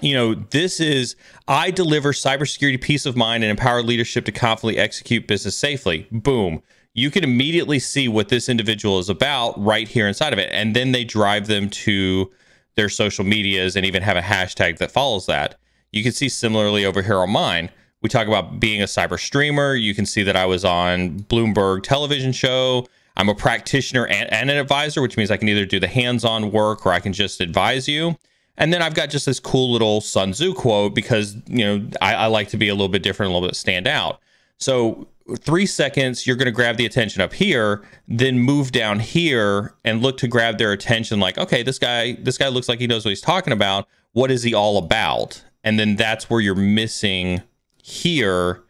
You 0.00 0.14
know, 0.14 0.34
this 0.34 0.80
is 0.80 1.14
I 1.46 1.70
deliver 1.70 2.12
cybersecurity 2.12 2.80
peace 2.80 3.06
of 3.06 3.16
mind 3.16 3.44
and 3.44 3.50
empower 3.50 3.82
leadership 3.82 4.24
to 4.24 4.32
confidently 4.32 4.78
execute 4.78 5.26
business 5.26 5.56
safely. 5.56 6.08
Boom. 6.10 6.62
You 6.94 7.10
can 7.10 7.24
immediately 7.24 7.78
see 7.78 8.08
what 8.08 8.28
this 8.28 8.48
individual 8.48 8.98
is 8.98 9.08
about 9.08 9.62
right 9.62 9.88
here 9.88 10.08
inside 10.08 10.32
of 10.32 10.38
it. 10.38 10.50
And 10.52 10.74
then 10.76 10.92
they 10.92 11.04
drive 11.04 11.46
them 11.46 11.70
to 11.70 12.30
their 12.74 12.88
social 12.88 13.24
medias 13.24 13.76
and 13.76 13.86
even 13.86 14.02
have 14.02 14.16
a 14.16 14.22
hashtag 14.22 14.78
that 14.78 14.90
follows 14.90 15.26
that. 15.26 15.56
You 15.90 16.02
can 16.02 16.12
see 16.12 16.28
similarly 16.28 16.84
over 16.84 17.02
here 17.02 17.18
on 17.18 17.30
mine 17.30 17.70
we 18.02 18.08
talk 18.08 18.26
about 18.26 18.60
being 18.60 18.82
a 18.82 18.86
cyber 18.86 19.18
streamer. 19.18 19.74
You 19.74 19.94
can 19.94 20.06
see 20.06 20.22
that 20.24 20.36
I 20.36 20.44
was 20.44 20.64
on 20.64 21.20
Bloomberg 21.20 21.84
television 21.84 22.32
show. 22.32 22.86
I'm 23.16 23.28
a 23.28 23.34
practitioner 23.34 24.06
and, 24.06 24.30
and 24.32 24.50
an 24.50 24.56
advisor, 24.56 25.00
which 25.00 25.16
means 25.16 25.30
I 25.30 25.36
can 25.36 25.48
either 25.48 25.64
do 25.64 25.78
the 25.78 25.88
hands-on 25.88 26.50
work 26.50 26.84
or 26.84 26.92
I 26.92 27.00
can 27.00 27.12
just 27.12 27.40
advise 27.40 27.88
you. 27.88 28.16
And 28.58 28.72
then 28.72 28.82
I've 28.82 28.94
got 28.94 29.10
just 29.10 29.26
this 29.26 29.40
cool 29.40 29.72
little 29.72 30.00
Sun 30.00 30.32
Tzu 30.32 30.54
quote 30.54 30.94
because 30.94 31.36
you 31.46 31.64
know 31.64 31.88
I, 32.00 32.14
I 32.14 32.26
like 32.26 32.48
to 32.48 32.56
be 32.56 32.68
a 32.68 32.74
little 32.74 32.88
bit 32.88 33.02
different, 33.02 33.30
a 33.30 33.34
little 33.34 33.48
bit 33.48 33.56
stand 33.56 33.86
out. 33.86 34.20
So 34.58 35.08
three 35.38 35.66
seconds, 35.66 36.26
you're 36.26 36.36
going 36.36 36.46
to 36.46 36.52
grab 36.52 36.76
the 36.76 36.86
attention 36.86 37.22
up 37.22 37.32
here, 37.32 37.82
then 38.08 38.38
move 38.38 38.72
down 38.72 39.00
here 39.00 39.74
and 39.84 40.02
look 40.02 40.18
to 40.18 40.28
grab 40.28 40.58
their 40.58 40.72
attention. 40.72 41.20
Like, 41.20 41.38
okay, 41.38 41.62
this 41.62 41.78
guy, 41.78 42.14
this 42.14 42.38
guy 42.38 42.48
looks 42.48 42.68
like 42.68 42.78
he 42.78 42.86
knows 42.86 43.04
what 43.04 43.10
he's 43.10 43.20
talking 43.20 43.52
about. 43.52 43.88
What 44.12 44.30
is 44.30 44.42
he 44.42 44.54
all 44.54 44.78
about? 44.78 45.42
And 45.64 45.78
then 45.78 45.96
that's 45.96 46.28
where 46.28 46.40
you're 46.40 46.54
missing 46.54 47.42
here 47.82 48.62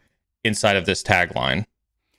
inside 0.43 0.75
of 0.75 0.85
this 0.85 1.03
tagline. 1.03 1.65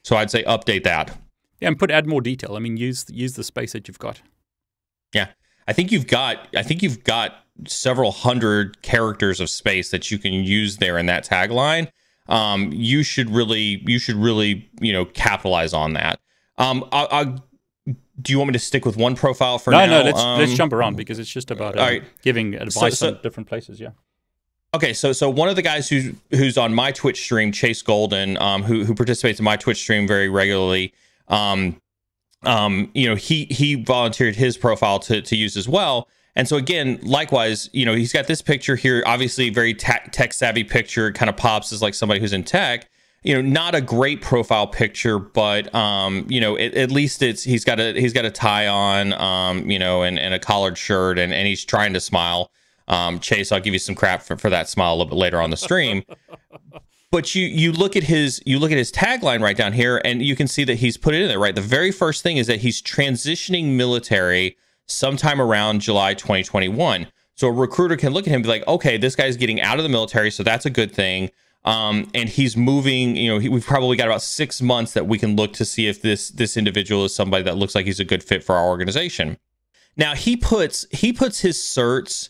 So 0.03 0.15
I'd 0.15 0.31
say 0.31 0.43
update 0.43 0.83
that. 0.83 1.17
Yeah, 1.59 1.69
and 1.69 1.79
put 1.79 1.89
add 1.89 2.05
more 2.05 2.21
detail. 2.21 2.55
I 2.55 2.59
mean, 2.59 2.77
use 2.77 3.05
use 3.09 3.33
the 3.33 3.43
space 3.43 3.71
that 3.71 3.87
you've 3.87 3.99
got. 3.99 4.21
Yeah, 5.13 5.29
I 5.67 5.73
think 5.73 5.91
you've 5.91 6.07
got. 6.07 6.47
I 6.55 6.63
think 6.63 6.83
you've 6.83 7.03
got 7.03 7.44
several 7.67 8.11
hundred 8.11 8.81
characters 8.81 9.39
of 9.39 9.49
space 9.49 9.91
that 9.91 10.11
you 10.11 10.17
can 10.17 10.33
use 10.33 10.77
there 10.77 10.97
in 10.97 11.05
that 11.07 11.25
tagline. 11.25 11.89
Um, 12.27 12.71
you 12.73 13.03
should 13.03 13.29
really, 13.29 13.83
you 13.85 13.99
should 13.99 14.15
really, 14.15 14.69
you 14.79 14.91
know, 14.91 15.05
capitalize 15.05 15.73
on 15.73 15.93
that. 15.93 16.19
Um, 16.57 16.87
I, 16.91 17.07
I, 17.11 17.93
do 18.21 18.31
you 18.31 18.39
want 18.39 18.49
me 18.49 18.53
to 18.53 18.59
stick 18.59 18.85
with 18.85 18.97
one 18.97 19.15
profile 19.15 19.59
for 19.59 19.71
no, 19.71 19.79
now? 19.79 19.85
No, 19.85 19.99
no. 19.99 20.05
Let's 20.05 20.21
um, 20.21 20.39
let's 20.39 20.53
jump 20.53 20.73
around 20.73 20.95
because 20.95 21.19
it's 21.19 21.29
just 21.29 21.51
about 21.51 21.77
uh, 21.77 21.81
right. 21.81 22.03
giving 22.23 22.55
advice 22.55 22.73
so, 22.73 22.89
so, 22.89 23.07
on 23.09 23.21
different 23.21 23.47
places. 23.47 23.79
Yeah. 23.79 23.89
Okay, 24.73 24.93
so 24.93 25.13
so 25.13 25.29
one 25.29 25.47
of 25.49 25.55
the 25.55 25.61
guys 25.61 25.87
who's 25.87 26.13
who's 26.31 26.57
on 26.57 26.73
my 26.73 26.91
Twitch 26.91 27.21
stream, 27.21 27.51
Chase 27.51 27.81
Golden, 27.81 28.37
um, 28.37 28.63
who 28.63 28.83
who 28.83 28.95
participates 28.95 29.39
in 29.39 29.45
my 29.45 29.55
Twitch 29.55 29.77
stream 29.77 30.07
very 30.07 30.29
regularly, 30.29 30.93
um, 31.27 31.79
um, 32.43 32.91
you 32.93 33.07
know, 33.07 33.15
he 33.15 33.45
he 33.45 33.75
volunteered 33.75 34.35
his 34.35 34.57
profile 34.57 34.99
to 34.99 35.21
to 35.21 35.35
use 35.35 35.55
as 35.55 35.69
well. 35.69 36.07
And 36.35 36.47
so 36.47 36.57
again, 36.57 36.99
likewise, 37.01 37.69
you 37.71 37.85
know, 37.85 37.95
he's 37.95 38.11
got 38.11 38.27
this 38.27 38.41
picture 38.41 38.75
here, 38.75 39.03
obviously 39.05 39.49
very 39.49 39.73
tech 39.73 40.33
savvy 40.33 40.63
picture, 40.63 41.11
kind 41.13 41.29
of 41.29 41.37
pops 41.37 41.71
as 41.71 41.81
like 41.81 41.93
somebody 41.93 42.19
who's 42.19 42.33
in 42.33 42.43
tech. 42.43 42.89
you 43.25 43.33
know, 43.33 43.41
not 43.41 43.73
a 43.73 43.81
great 43.81 44.21
profile 44.21 44.67
picture, 44.67 45.17
but 45.17 45.73
um, 45.73 46.27
you 46.29 46.39
know, 46.39 46.55
it, 46.55 46.75
at 46.75 46.91
least 46.91 47.23
it's 47.23 47.41
he's 47.43 47.63
got 47.65 47.79
a 47.79 47.99
he's 47.99 48.13
got 48.13 48.23
a 48.23 48.29
tie 48.29 48.67
on, 48.67 49.13
um, 49.13 49.69
you 49.69 49.79
know, 49.79 50.03
and, 50.03 50.19
and 50.19 50.35
a 50.35 50.39
collared 50.39 50.77
shirt, 50.77 51.17
and 51.17 51.33
and 51.33 51.47
he's 51.47 51.65
trying 51.65 51.93
to 51.93 51.99
smile. 51.99 52.51
Um, 52.87 53.19
Chase, 53.19 53.51
I'll 53.51 53.59
give 53.59 53.73
you 53.73 53.79
some 53.79 53.95
crap 53.95 54.21
for, 54.21 54.37
for 54.37 54.51
that 54.51 54.69
smile 54.69 54.91
a 54.91 54.95
little 54.95 55.09
bit 55.09 55.15
later 55.15 55.41
on 55.41 55.49
the 55.49 55.57
stream. 55.57 56.03
but 57.11 57.33
you 57.33 57.47
you 57.47 57.71
look 57.71 57.95
at 57.95 58.03
his 58.03 58.43
you 58.45 58.59
look 58.59 58.71
at 58.71 58.77
his 58.77 58.91
tagline 58.91 59.41
right 59.41 59.57
down 59.57 59.73
here, 59.73 59.99
and 60.05 60.21
you 60.21 60.35
can 60.35 60.47
see 60.47 60.63
that 60.65 60.75
he's 60.75 60.95
put 60.95 61.15
it 61.15 61.21
in 61.23 61.27
there. 61.27 61.39
Right, 61.39 61.55
the 61.55 61.61
very 61.61 61.91
first 61.91 62.21
thing 62.21 62.37
is 62.37 62.45
that 62.45 62.59
he's 62.59 62.79
transitioning 62.79 63.75
military 63.75 64.55
sometime 64.87 65.41
around 65.41 65.81
July 65.81 66.13
2021. 66.13 67.07
So 67.35 67.47
a 67.47 67.51
recruiter 67.51 67.97
can 67.97 68.13
look 68.13 68.25
at 68.27 68.29
him 68.29 68.35
and 68.35 68.43
be 68.43 68.49
like, 68.49 68.67
okay, 68.67 68.97
this 68.97 69.15
guy's 69.15 69.35
getting 69.37 69.61
out 69.61 69.77
of 69.77 69.83
the 69.83 69.89
military, 69.89 70.31
so 70.31 70.43
that's 70.43 70.65
a 70.65 70.69
good 70.69 70.93
thing. 70.93 71.31
Um, 71.65 72.09
and 72.13 72.29
he's 72.29 72.55
moving. 72.55 73.15
You 73.15 73.33
know, 73.33 73.39
he, 73.39 73.49
we've 73.49 73.65
probably 73.65 73.97
got 73.97 74.07
about 74.07 74.21
six 74.21 74.61
months 74.61 74.93
that 74.93 75.07
we 75.07 75.17
can 75.17 75.35
look 75.35 75.51
to 75.53 75.65
see 75.65 75.87
if 75.87 76.01
this 76.01 76.29
this 76.29 76.55
individual 76.57 77.05
is 77.05 77.15
somebody 77.15 77.43
that 77.43 77.57
looks 77.57 77.75
like 77.75 77.85
he's 77.85 77.99
a 77.99 78.05
good 78.05 78.23
fit 78.23 78.43
for 78.43 78.55
our 78.55 78.67
organization. 78.67 79.37
Now 79.97 80.13
he 80.13 80.37
puts 80.37 80.85
he 80.91 81.11
puts 81.11 81.39
his 81.39 81.57
certs 81.57 82.29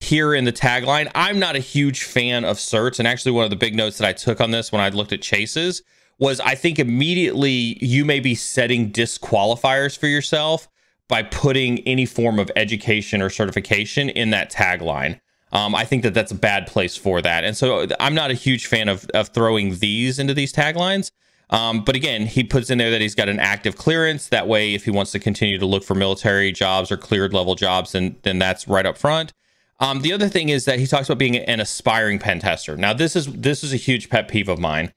here 0.00 0.34
in 0.34 0.44
the 0.44 0.52
tagline. 0.52 1.10
I'm 1.14 1.38
not 1.38 1.56
a 1.56 1.60
huge 1.60 2.02
fan 2.02 2.44
of 2.44 2.58
certs, 2.58 2.98
and 2.98 3.08
actually 3.08 3.32
one 3.32 3.44
of 3.44 3.50
the 3.50 3.56
big 3.56 3.74
notes 3.74 3.98
that 3.98 4.06
I 4.06 4.12
took 4.12 4.40
on 4.40 4.50
this 4.50 4.70
when 4.70 4.82
I 4.82 4.90
looked 4.90 5.12
at 5.12 5.22
Chase's 5.22 5.82
was 6.18 6.38
I 6.40 6.54
think 6.54 6.78
immediately 6.78 7.78
you 7.80 8.04
may 8.04 8.20
be 8.20 8.34
setting 8.34 8.92
disqualifiers 8.92 9.98
for 9.98 10.06
yourself 10.06 10.68
by 11.08 11.22
putting 11.22 11.80
any 11.80 12.06
form 12.06 12.38
of 12.38 12.50
education 12.56 13.20
or 13.20 13.30
certification 13.30 14.08
in 14.08 14.30
that 14.30 14.50
tagline. 14.50 15.20
Um, 15.52 15.74
I 15.74 15.84
think 15.84 16.02
that 16.02 16.14
that's 16.14 16.32
a 16.32 16.36
bad 16.36 16.66
place 16.66 16.96
for 16.96 17.22
that. 17.22 17.44
And 17.44 17.56
so 17.56 17.86
I'm 18.00 18.14
not 18.14 18.30
a 18.30 18.34
huge 18.34 18.66
fan 18.66 18.88
of, 18.88 19.08
of 19.14 19.28
throwing 19.28 19.78
these 19.78 20.18
into 20.18 20.34
these 20.34 20.52
taglines. 20.52 21.10
Um, 21.50 21.84
but 21.84 21.94
again, 21.94 22.26
he 22.26 22.42
puts 22.42 22.70
in 22.70 22.78
there 22.78 22.90
that 22.90 23.00
he's 23.00 23.14
got 23.14 23.28
an 23.28 23.38
active 23.38 23.76
clearance. 23.76 24.28
That 24.28 24.48
way, 24.48 24.74
if 24.74 24.84
he 24.84 24.90
wants 24.90 25.12
to 25.12 25.18
continue 25.18 25.58
to 25.58 25.66
look 25.66 25.84
for 25.84 25.94
military 25.94 26.50
jobs 26.50 26.90
or 26.90 26.96
cleared 26.96 27.32
level 27.32 27.54
jobs, 27.54 27.92
then, 27.92 28.16
then 28.22 28.38
that's 28.38 28.66
right 28.66 28.86
up 28.86 28.98
front. 28.98 29.32
Um, 29.80 30.00
the 30.02 30.12
other 30.12 30.28
thing 30.28 30.48
is 30.48 30.64
that 30.64 30.78
he 30.78 30.86
talks 30.86 31.08
about 31.08 31.18
being 31.18 31.36
an 31.36 31.60
aspiring 31.60 32.18
pen 32.18 32.40
tester. 32.40 32.76
Now, 32.76 32.92
this 32.92 33.14
is 33.14 33.26
this 33.26 33.62
is 33.62 33.72
a 33.72 33.76
huge 33.76 34.08
pet 34.08 34.28
peeve 34.28 34.48
of 34.48 34.58
mine. 34.58 34.92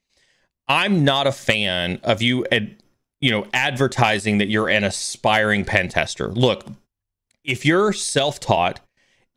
I'm 0.68 1.04
not 1.04 1.26
a 1.26 1.32
fan 1.32 2.00
of 2.02 2.22
you, 2.22 2.46
ad, 2.52 2.76
you 3.20 3.30
know, 3.30 3.46
advertising 3.52 4.38
that 4.38 4.48
you're 4.48 4.68
an 4.68 4.84
aspiring 4.84 5.64
pen 5.64 5.88
tester. 5.88 6.28
Look, 6.28 6.66
if 7.44 7.64
you're 7.64 7.92
self-taught 7.92 8.80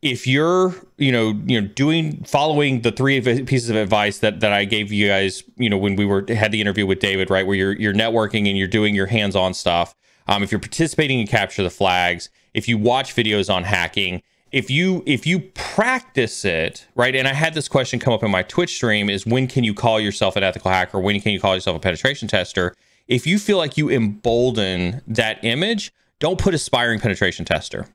if 0.02 0.26
you're 0.26 0.74
you 0.98 1.12
know 1.12 1.40
you 1.46 1.60
know 1.60 1.68
doing 1.68 2.22
following 2.24 2.82
the 2.82 2.90
three 2.90 3.20
pieces 3.20 3.70
of 3.70 3.76
advice 3.76 4.18
that 4.18 4.40
that 4.40 4.52
I 4.52 4.64
gave 4.64 4.92
you 4.92 5.08
guys 5.08 5.44
you 5.56 5.70
know 5.70 5.78
when 5.78 5.96
we 5.96 6.04
were 6.04 6.24
had 6.28 6.52
the 6.52 6.60
interview 6.60 6.86
with 6.86 6.98
David 6.98 7.30
right 7.30 7.46
where 7.46 7.56
you're 7.56 7.72
you're 7.72 7.94
networking 7.94 8.48
and 8.48 8.58
you're 8.58 8.68
doing 8.68 8.94
your 8.94 9.06
hands-on 9.06 9.54
stuff 9.54 9.94
um, 10.26 10.42
if 10.42 10.50
you're 10.50 10.60
participating 10.60 11.20
in 11.20 11.26
capture 11.26 11.62
the 11.62 11.70
flags 11.70 12.28
if 12.52 12.68
you 12.68 12.76
watch 12.76 13.14
videos 13.14 13.52
on 13.52 13.62
hacking 13.62 14.22
if 14.50 14.70
you 14.70 15.04
if 15.06 15.24
you 15.24 15.38
practice 15.54 16.44
it 16.44 16.86
right 16.96 17.14
and 17.14 17.28
I 17.28 17.32
had 17.32 17.54
this 17.54 17.68
question 17.68 18.00
come 18.00 18.12
up 18.12 18.24
in 18.24 18.30
my 18.30 18.42
Twitch 18.42 18.74
stream 18.74 19.08
is 19.08 19.24
when 19.24 19.46
can 19.46 19.62
you 19.62 19.72
call 19.72 20.00
yourself 20.00 20.34
an 20.34 20.42
ethical 20.42 20.72
hacker 20.72 20.98
when 20.98 21.20
can 21.20 21.30
you 21.32 21.40
call 21.40 21.54
yourself 21.54 21.76
a 21.76 21.80
penetration 21.80 22.26
tester 22.26 22.74
if 23.12 23.26
you 23.26 23.38
feel 23.38 23.58
like 23.58 23.76
you 23.76 23.90
embolden 23.90 25.02
that 25.06 25.42
image 25.44 25.92
don't 26.18 26.38
put 26.38 26.54
aspiring 26.54 26.98
penetration 26.98 27.44
tester 27.44 27.86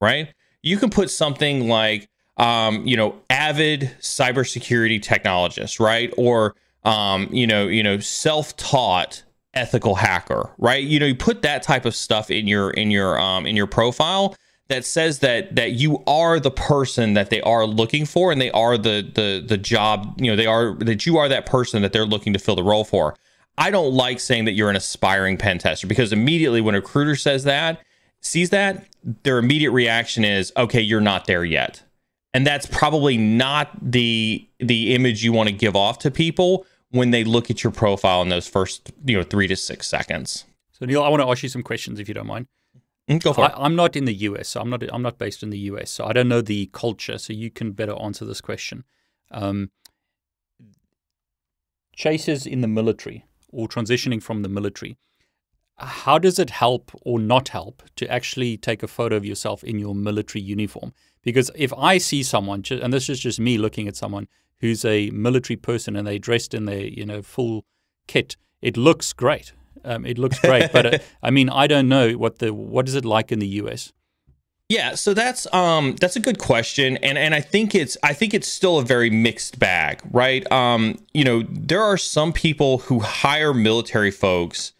right 0.00 0.34
you 0.62 0.78
can 0.78 0.90
put 0.90 1.10
something 1.10 1.68
like 1.68 2.08
um, 2.36 2.86
you 2.86 2.96
know, 2.96 3.14
avid 3.30 3.92
cybersecurity 4.00 5.00
technologist, 5.00 5.78
right? 5.78 6.12
Or 6.16 6.54
um, 6.84 7.28
you 7.30 7.46
know, 7.46 7.66
you 7.66 7.82
know, 7.82 7.98
self-taught 7.98 9.22
ethical 9.54 9.94
hacker, 9.94 10.50
right? 10.58 10.82
You 10.82 10.98
know, 10.98 11.06
you 11.06 11.14
put 11.14 11.42
that 11.42 11.62
type 11.62 11.84
of 11.84 11.94
stuff 11.94 12.30
in 12.30 12.46
your 12.48 12.70
in 12.70 12.90
your 12.90 13.18
um 13.18 13.46
in 13.46 13.56
your 13.56 13.66
profile 13.66 14.36
that 14.68 14.84
says 14.84 15.20
that 15.20 15.54
that 15.56 15.72
you 15.72 16.02
are 16.06 16.40
the 16.40 16.50
person 16.50 17.14
that 17.14 17.30
they 17.30 17.40
are 17.42 17.66
looking 17.66 18.04
for 18.04 18.32
and 18.32 18.40
they 18.40 18.50
are 18.50 18.76
the 18.76 19.08
the 19.14 19.44
the 19.46 19.56
job, 19.56 20.20
you 20.20 20.30
know, 20.30 20.36
they 20.36 20.46
are 20.46 20.74
that 20.74 21.06
you 21.06 21.16
are 21.18 21.28
that 21.28 21.46
person 21.46 21.82
that 21.82 21.92
they're 21.92 22.06
looking 22.06 22.32
to 22.32 22.38
fill 22.38 22.56
the 22.56 22.64
role 22.64 22.84
for. 22.84 23.14
I 23.56 23.70
don't 23.70 23.92
like 23.92 24.20
saying 24.20 24.46
that 24.46 24.52
you're 24.52 24.70
an 24.70 24.76
aspiring 24.76 25.36
pen 25.36 25.58
tester 25.58 25.86
because 25.86 26.12
immediately 26.12 26.60
when 26.60 26.74
a 26.74 26.78
recruiter 26.78 27.16
says 27.16 27.44
that, 27.44 27.80
sees 28.20 28.50
that, 28.50 28.86
their 29.22 29.38
immediate 29.38 29.70
reaction 29.70 30.24
is, 30.24 30.52
okay, 30.56 30.80
you're 30.80 31.00
not 31.00 31.26
there 31.26 31.44
yet. 31.44 31.82
And 32.32 32.44
that's 32.44 32.66
probably 32.66 33.16
not 33.16 33.70
the 33.80 34.48
the 34.58 34.94
image 34.94 35.22
you 35.22 35.32
want 35.32 35.48
to 35.48 35.54
give 35.54 35.76
off 35.76 36.00
to 36.00 36.10
people 36.10 36.66
when 36.90 37.10
they 37.10 37.22
look 37.22 37.48
at 37.48 37.62
your 37.62 37.70
profile 37.70 38.22
in 38.22 38.28
those 38.28 38.48
first, 38.48 38.90
you 39.04 39.16
know, 39.16 39.22
three 39.22 39.46
to 39.46 39.54
six 39.54 39.86
seconds. 39.86 40.44
So 40.72 40.84
Neal, 40.84 41.04
I 41.04 41.08
want 41.08 41.22
to 41.22 41.28
ask 41.28 41.44
you 41.44 41.48
some 41.48 41.62
questions 41.62 42.00
if 42.00 42.08
you 42.08 42.14
don't 42.14 42.26
mind. 42.26 42.48
Mm, 43.08 43.22
go 43.22 43.32
for 43.32 43.42
I, 43.42 43.46
it. 43.48 43.52
I'm 43.56 43.76
not 43.76 43.94
in 43.94 44.04
the 44.04 44.14
US, 44.14 44.48
so 44.48 44.60
I'm 44.60 44.68
not 44.68 44.82
I'm 44.92 45.02
not 45.02 45.16
based 45.16 45.44
in 45.44 45.50
the 45.50 45.58
US, 45.58 45.92
so 45.92 46.06
I 46.06 46.12
don't 46.12 46.28
know 46.28 46.40
the 46.40 46.70
culture. 46.72 47.18
So 47.18 47.32
you 47.32 47.52
can 47.52 47.70
better 47.70 47.94
answer 48.02 48.24
this 48.24 48.40
question. 48.40 48.82
Um, 49.30 49.70
chasers 51.94 52.46
in 52.46 52.62
the 52.62 52.68
military 52.68 53.24
or 53.54 53.68
transitioning 53.68 54.22
from 54.22 54.42
the 54.42 54.48
military 54.48 54.96
how 55.78 56.18
does 56.18 56.38
it 56.38 56.50
help 56.50 56.92
or 57.02 57.18
not 57.18 57.48
help 57.48 57.82
to 57.96 58.08
actually 58.10 58.56
take 58.56 58.82
a 58.82 58.88
photo 58.88 59.16
of 59.16 59.24
yourself 59.24 59.64
in 59.64 59.78
your 59.78 59.94
military 59.94 60.42
uniform? 60.42 60.92
Because 61.22 61.50
if 61.54 61.72
I 61.76 61.98
see 61.98 62.22
someone, 62.22 62.62
and 62.70 62.92
this 62.92 63.08
is 63.08 63.18
just 63.18 63.40
me 63.40 63.58
looking 63.58 63.88
at 63.88 63.96
someone 63.96 64.28
who's 64.58 64.84
a 64.84 65.10
military 65.10 65.56
person 65.56 65.96
and 65.96 66.06
they 66.06 66.18
dressed 66.18 66.54
in 66.54 66.66
their 66.66 66.84
you 66.84 67.04
know 67.04 67.22
full 67.22 67.64
kit, 68.06 68.36
it 68.62 68.76
looks 68.76 69.12
great. 69.12 69.52
Um, 69.84 70.06
it 70.06 70.18
looks 70.18 70.38
great, 70.38 70.72
but 70.72 70.86
uh, 70.86 70.98
I 71.22 71.30
mean, 71.30 71.50
I 71.50 71.66
don't 71.66 71.88
know 71.88 72.12
what 72.12 72.38
the 72.38 72.54
what 72.54 72.88
is 72.88 72.94
it 72.94 73.04
like 73.04 73.32
in 73.32 73.38
the 73.38 73.48
U.S. 73.48 73.92
Yeah, 74.74 74.96
so 74.96 75.14
that's 75.14 75.52
um 75.54 75.94
that's 76.00 76.16
a 76.16 76.20
good 76.20 76.38
question 76.38 76.96
and 76.98 77.16
and 77.16 77.32
I 77.32 77.40
think 77.40 77.74
it's 77.74 77.96
I 78.02 78.12
think 78.12 78.34
it's 78.34 78.48
still 78.48 78.78
a 78.78 78.84
very 78.84 79.08
mixed 79.08 79.58
bag, 79.58 80.00
right? 80.10 80.50
Um 80.50 80.98
you 81.12 81.22
know, 81.22 81.44
there 81.48 81.82
are 81.82 81.96
some 81.96 82.32
people 82.32 82.78
who 82.78 82.98
hire 82.98 83.54
military 83.54 84.10
folks 84.10 84.72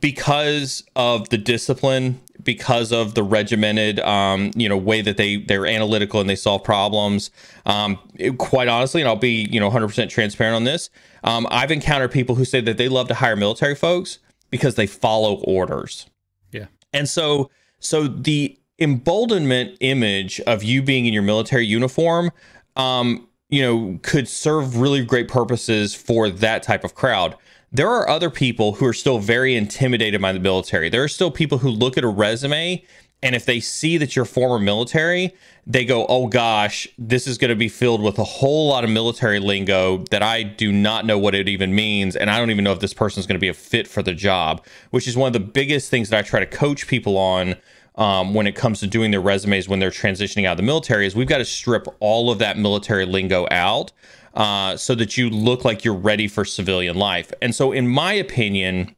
because 0.00 0.82
of 0.96 1.28
the 1.28 1.38
discipline 1.38 2.20
because 2.42 2.90
of 2.90 3.14
the 3.14 3.22
regimented 3.22 4.00
um, 4.00 4.50
you 4.56 4.68
know 4.68 4.76
way 4.76 5.00
that 5.00 5.16
they 5.16 5.36
they're 5.36 5.66
analytical 5.66 6.20
and 6.20 6.28
they 6.28 6.34
solve 6.34 6.64
problems. 6.64 7.30
Um, 7.64 8.00
it, 8.16 8.38
quite 8.38 8.66
honestly 8.66 9.00
and 9.00 9.08
i'll 9.08 9.14
be 9.14 9.46
you 9.52 9.60
know 9.60 9.70
100% 9.70 10.08
transparent 10.08 10.56
on 10.56 10.64
this 10.64 10.90
um, 11.22 11.46
i've 11.52 11.70
encountered 11.70 12.10
people 12.10 12.34
who 12.34 12.44
say 12.44 12.60
that 12.62 12.76
they 12.76 12.88
love 12.88 13.06
to 13.08 13.14
hire 13.14 13.36
military 13.36 13.76
folks 13.76 14.18
because 14.50 14.74
they 14.74 14.86
follow 14.86 15.36
orders. 15.44 16.06
Yeah. 16.50 16.66
And 16.92 17.08
so 17.08 17.50
so 17.80 18.06
the 18.06 18.56
emboldenment 18.78 19.76
image 19.80 20.40
of 20.40 20.62
you 20.62 20.82
being 20.82 21.06
in 21.06 21.12
your 21.12 21.22
military 21.22 21.66
uniform 21.66 22.30
um, 22.76 23.28
you 23.48 23.62
know 23.62 23.98
could 24.02 24.26
serve 24.26 24.78
really 24.78 25.04
great 25.04 25.28
purposes 25.28 25.94
for 25.94 26.28
that 26.30 26.62
type 26.62 26.84
of 26.84 26.94
crowd 26.94 27.36
there 27.74 27.88
are 27.88 28.08
other 28.08 28.28
people 28.28 28.74
who 28.74 28.86
are 28.86 28.92
still 28.92 29.18
very 29.18 29.56
intimidated 29.56 30.20
by 30.20 30.34
the 30.34 30.38
military. 30.38 30.90
There 30.90 31.02
are 31.02 31.08
still 31.08 31.30
people 31.30 31.56
who 31.56 31.70
look 31.70 31.96
at 31.96 32.04
a 32.04 32.08
resume 32.08 32.84
and 33.22 33.36
if 33.36 33.46
they 33.46 33.60
see 33.60 33.98
that 33.98 34.16
you're 34.16 34.24
former 34.24 34.58
military, 34.58 35.32
they 35.64 35.84
go, 35.84 36.06
oh 36.08 36.26
gosh, 36.26 36.88
this 36.98 37.28
is 37.28 37.38
going 37.38 37.50
to 37.50 37.56
be 37.56 37.68
filled 37.68 38.02
with 38.02 38.18
a 38.18 38.24
whole 38.24 38.68
lot 38.68 38.82
of 38.82 38.90
military 38.90 39.38
lingo 39.38 39.98
that 40.10 40.24
I 40.24 40.42
do 40.42 40.72
not 40.72 41.06
know 41.06 41.18
what 41.18 41.34
it 41.36 41.48
even 41.48 41.72
means. 41.72 42.16
And 42.16 42.28
I 42.28 42.38
don't 42.38 42.50
even 42.50 42.64
know 42.64 42.72
if 42.72 42.80
this 42.80 42.92
person 42.92 43.20
is 43.20 43.26
going 43.26 43.36
to 43.36 43.40
be 43.40 43.48
a 43.48 43.54
fit 43.54 43.86
for 43.86 44.02
the 44.02 44.12
job, 44.12 44.66
which 44.90 45.06
is 45.06 45.16
one 45.16 45.28
of 45.28 45.32
the 45.32 45.40
biggest 45.40 45.88
things 45.88 46.08
that 46.08 46.18
I 46.18 46.22
try 46.22 46.40
to 46.40 46.46
coach 46.46 46.88
people 46.88 47.16
on 47.16 47.54
um, 47.96 48.34
when 48.34 48.46
it 48.46 48.54
comes 48.54 48.80
to 48.80 48.86
doing 48.86 49.10
their 49.10 49.20
resumes 49.20 49.68
when 49.68 49.78
they're 49.78 49.90
transitioning 49.90 50.46
out 50.46 50.52
of 50.52 50.56
the 50.56 50.62
military 50.62 51.06
is 51.06 51.14
we've 51.14 51.28
got 51.28 51.38
to 51.38 51.44
strip 51.44 51.86
all 52.00 52.30
of 52.30 52.38
that 52.38 52.58
military 52.58 53.04
lingo 53.04 53.46
out 53.50 53.92
uh, 54.34 54.76
so 54.76 54.94
that 54.94 55.16
you 55.16 55.28
look 55.28 55.64
like 55.64 55.84
you're 55.84 55.94
ready 55.94 56.26
for 56.28 56.44
civilian 56.44 56.96
life. 56.96 57.32
And 57.42 57.54
so, 57.54 57.72
in 57.72 57.88
my 57.88 58.12
opinion, 58.12 58.96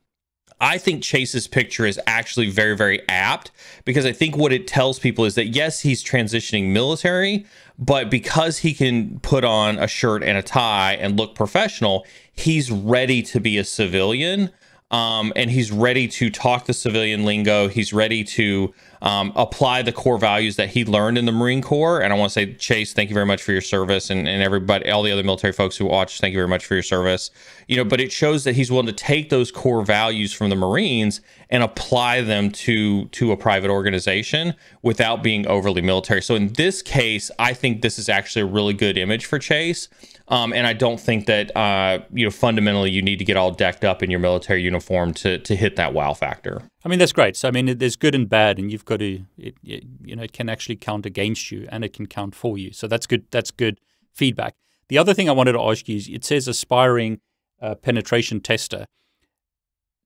I 0.60 0.78
think 0.78 1.02
Chase's 1.02 1.48
picture 1.48 1.84
is 1.84 2.00
actually 2.06 2.50
very, 2.50 2.76
very 2.76 3.06
apt 3.08 3.50
because 3.84 4.06
I 4.06 4.12
think 4.12 4.36
what 4.36 4.52
it 4.52 4.66
tells 4.66 4.98
people 4.98 5.24
is 5.24 5.34
that 5.34 5.48
yes, 5.48 5.80
he's 5.80 6.02
transitioning 6.04 6.70
military, 6.70 7.44
but 7.78 8.10
because 8.10 8.58
he 8.58 8.72
can 8.72 9.18
put 9.20 9.44
on 9.44 9.78
a 9.78 9.88
shirt 9.88 10.22
and 10.22 10.38
a 10.38 10.42
tie 10.42 10.94
and 10.94 11.18
look 11.18 11.34
professional, 11.34 12.06
he's 12.32 12.70
ready 12.70 13.22
to 13.22 13.40
be 13.40 13.58
a 13.58 13.64
civilian. 13.64 14.50
Um, 14.94 15.32
and 15.34 15.50
he's 15.50 15.72
ready 15.72 16.06
to 16.06 16.30
talk 16.30 16.66
the 16.66 16.72
civilian 16.72 17.24
lingo. 17.24 17.66
He's 17.66 17.92
ready 17.92 18.22
to 18.22 18.72
um, 19.02 19.32
apply 19.34 19.82
the 19.82 19.90
core 19.90 20.18
values 20.18 20.54
that 20.54 20.68
he 20.68 20.84
learned 20.84 21.18
in 21.18 21.24
the 21.24 21.32
Marine 21.32 21.62
Corps. 21.62 22.00
And 22.00 22.12
I 22.12 22.16
want 22.16 22.30
to 22.30 22.32
say, 22.32 22.54
Chase, 22.54 22.92
thank 22.92 23.10
you 23.10 23.14
very 23.14 23.26
much 23.26 23.42
for 23.42 23.50
your 23.50 23.60
service, 23.60 24.10
and, 24.10 24.28
and 24.28 24.40
everybody, 24.40 24.88
all 24.88 25.02
the 25.02 25.10
other 25.10 25.24
military 25.24 25.52
folks 25.52 25.76
who 25.76 25.86
watch, 25.86 26.20
thank 26.20 26.30
you 26.30 26.38
very 26.38 26.46
much 26.46 26.64
for 26.64 26.74
your 26.74 26.84
service. 26.84 27.32
You 27.66 27.76
know, 27.76 27.84
but 27.84 28.00
it 28.00 28.12
shows 28.12 28.44
that 28.44 28.54
he's 28.54 28.70
willing 28.70 28.86
to 28.86 28.92
take 28.92 29.30
those 29.30 29.50
core 29.50 29.84
values 29.84 30.32
from 30.32 30.48
the 30.48 30.54
Marines 30.54 31.20
and 31.50 31.64
apply 31.64 32.20
them 32.20 32.52
to 32.52 33.06
to 33.06 33.32
a 33.32 33.36
private 33.36 33.70
organization 33.70 34.54
without 34.82 35.24
being 35.24 35.44
overly 35.48 35.82
military. 35.82 36.22
So 36.22 36.36
in 36.36 36.52
this 36.52 36.82
case, 36.82 37.32
I 37.36 37.52
think 37.52 37.82
this 37.82 37.98
is 37.98 38.08
actually 38.08 38.42
a 38.42 38.46
really 38.46 38.74
good 38.74 38.96
image 38.96 39.26
for 39.26 39.40
Chase. 39.40 39.88
Um, 40.28 40.54
and 40.54 40.66
I 40.66 40.72
don't 40.72 40.98
think 40.98 41.26
that 41.26 41.54
uh, 41.54 42.00
you 42.12 42.24
know 42.24 42.30
fundamentally 42.30 42.90
you 42.90 43.02
need 43.02 43.18
to 43.18 43.24
get 43.24 43.36
all 43.36 43.50
decked 43.50 43.84
up 43.84 44.02
in 44.02 44.10
your 44.10 44.20
military 44.20 44.62
uniform 44.62 45.12
to 45.14 45.38
to 45.38 45.54
hit 45.54 45.76
that 45.76 45.92
wow 45.92 46.14
factor. 46.14 46.62
I 46.84 46.88
mean 46.88 46.98
that's 46.98 47.12
great. 47.12 47.36
So 47.36 47.48
I 47.48 47.50
mean 47.50 47.78
there's 47.78 47.96
good 47.96 48.14
and 48.14 48.28
bad, 48.28 48.58
and 48.58 48.72
you've 48.72 48.86
got 48.86 48.98
to 48.98 49.24
it, 49.36 49.54
it, 49.62 49.84
you 50.02 50.16
know 50.16 50.22
it 50.22 50.32
can 50.32 50.48
actually 50.48 50.76
count 50.76 51.04
against 51.04 51.52
you 51.52 51.68
and 51.70 51.84
it 51.84 51.92
can 51.92 52.06
count 52.06 52.34
for 52.34 52.56
you. 52.56 52.72
So 52.72 52.88
that's 52.88 53.06
good. 53.06 53.26
That's 53.30 53.50
good 53.50 53.80
feedback. 54.12 54.54
The 54.88 54.98
other 54.98 55.12
thing 55.12 55.28
I 55.28 55.32
wanted 55.32 55.52
to 55.52 55.60
ask 55.60 55.88
you 55.88 55.96
is 55.96 56.08
it 56.08 56.24
says 56.24 56.48
aspiring 56.48 57.20
uh, 57.60 57.74
penetration 57.74 58.40
tester. 58.40 58.86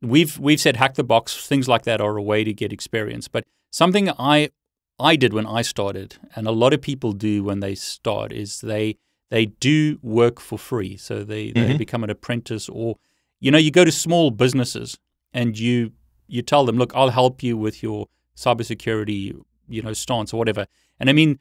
We've 0.02 0.36
we've 0.38 0.60
said 0.60 0.76
hack 0.76 0.94
the 0.94 1.04
box 1.04 1.46
things 1.46 1.68
like 1.68 1.82
that 1.84 2.00
are 2.00 2.16
a 2.16 2.22
way 2.22 2.42
to 2.42 2.52
get 2.52 2.72
experience, 2.72 3.28
but 3.28 3.44
something 3.70 4.10
I 4.18 4.50
I 4.98 5.14
did 5.14 5.32
when 5.32 5.46
I 5.46 5.62
started, 5.62 6.16
and 6.34 6.48
a 6.48 6.52
lot 6.52 6.72
of 6.72 6.82
people 6.82 7.12
do 7.12 7.44
when 7.44 7.60
they 7.60 7.76
start, 7.76 8.32
is 8.32 8.60
they 8.60 8.96
they 9.30 9.46
do 9.46 9.98
work 10.02 10.40
for 10.40 10.58
free. 10.58 10.96
So 10.96 11.24
they, 11.24 11.48
mm-hmm. 11.48 11.68
they 11.68 11.76
become 11.76 12.04
an 12.04 12.10
apprentice 12.10 12.68
or 12.68 12.96
you 13.40 13.50
know, 13.50 13.58
you 13.58 13.70
go 13.70 13.84
to 13.84 13.92
small 13.92 14.30
businesses 14.30 14.98
and 15.32 15.58
you 15.58 15.92
you 16.26 16.42
tell 16.42 16.66
them, 16.66 16.76
look, 16.76 16.92
I'll 16.94 17.10
help 17.10 17.42
you 17.42 17.56
with 17.56 17.82
your 17.82 18.06
cybersecurity, 18.36 19.40
you 19.68 19.82
know, 19.82 19.92
stance 19.94 20.34
or 20.34 20.36
whatever. 20.36 20.66
And 21.00 21.08
I 21.08 21.12
mean, 21.12 21.38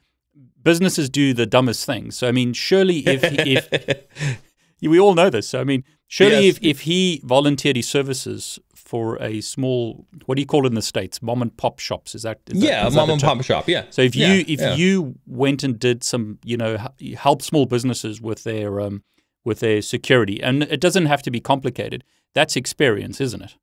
businesses 0.64 1.10
do 1.10 1.34
the 1.34 1.46
dumbest 1.46 1.86
things. 1.86 2.16
So 2.16 2.28
I 2.28 2.32
mean, 2.32 2.54
surely 2.54 3.00
if 3.00 3.24
if 3.24 4.40
we 4.82 5.00
all 5.00 5.16
know 5.16 5.30
this. 5.30 5.50
So 5.50 5.60
I 5.60 5.64
mean, 5.64 5.84
surely 6.08 6.46
yes. 6.46 6.58
if, 6.58 6.64
if 6.64 6.80
he 6.82 7.22
volunteered 7.24 7.76
his 7.76 7.88
services 7.88 8.60
for 8.88 9.22
a 9.22 9.42
small 9.42 10.06
what 10.26 10.36
do 10.36 10.42
you 10.42 10.46
call 10.46 10.66
it 10.66 10.70
in 10.70 10.76
the 10.76 10.82
states 10.82 11.22
mom 11.22 11.42
and 11.42 11.56
pop 11.58 11.78
shops 11.78 12.16
is 12.16 12.22
that 12.22 12.40
is 12.48 12.64
yeah 12.64 12.84
that, 12.84 12.88
is 12.88 12.96
mom 12.96 13.10
and 13.10 13.22
pop 13.22 13.44
shop 13.44 13.68
yeah 13.68 13.84
so 13.90 14.02
if 14.02 14.16
yeah, 14.16 14.34
you 14.34 14.46
if 14.48 14.60
yeah. 14.62 14.76
you 14.76 15.16
went 15.26 15.62
and 15.62 15.78
did 15.78 16.04
some 16.04 16.40
you 16.44 16.56
know 16.56 16.78
help 17.18 17.42
small 17.42 17.66
businesses 17.66 18.22
with 18.22 18.44
their 18.46 18.80
um 18.80 19.04
with 19.44 19.60
their 19.60 19.82
security 19.82 20.42
and 20.42 20.64
it 20.64 20.80
doesn't 20.80 21.06
have 21.08 21.22
to 21.22 21.30
be 21.30 21.42
complicated 21.42 22.04
that's 22.34 22.56
experience 22.56 23.20
isn't 23.20 23.42
it 23.42 23.56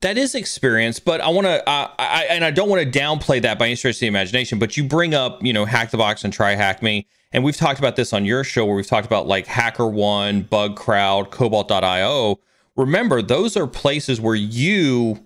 that 0.00 0.18
is 0.18 0.34
experience, 0.34 1.00
but 1.00 1.22
I 1.22 1.28
want 1.28 1.46
to, 1.46 1.66
uh, 1.66 1.90
I, 1.98 2.26
and 2.28 2.44
I 2.44 2.50
don't 2.50 2.68
want 2.68 2.82
to 2.82 2.98
downplay 2.98 3.40
that 3.40 3.58
by 3.58 3.66
any 3.66 3.74
stretch 3.74 3.94
of 3.96 4.00
the 4.00 4.06
imagination. 4.06 4.58
But 4.58 4.76
you 4.76 4.84
bring 4.84 5.14
up, 5.14 5.42
you 5.42 5.54
know, 5.54 5.64
hack 5.64 5.90
the 5.90 5.96
box 5.96 6.24
and 6.24 6.32
try 6.32 6.54
hack 6.56 6.82
me, 6.82 7.06
and 7.32 7.42
we've 7.42 7.56
talked 7.56 7.78
about 7.78 7.96
this 7.96 8.12
on 8.12 8.26
your 8.26 8.44
show 8.44 8.66
where 8.66 8.76
we've 8.76 8.86
talked 8.86 9.06
about 9.06 9.26
like 9.26 9.46
HackerOne, 9.46 10.50
Bug 10.50 10.76
Crowd, 10.76 11.30
Cobalt.io, 11.30 12.38
remember 12.76 13.22
those 13.22 13.56
are 13.56 13.66
places 13.66 14.20
where 14.20 14.34
you 14.34 15.24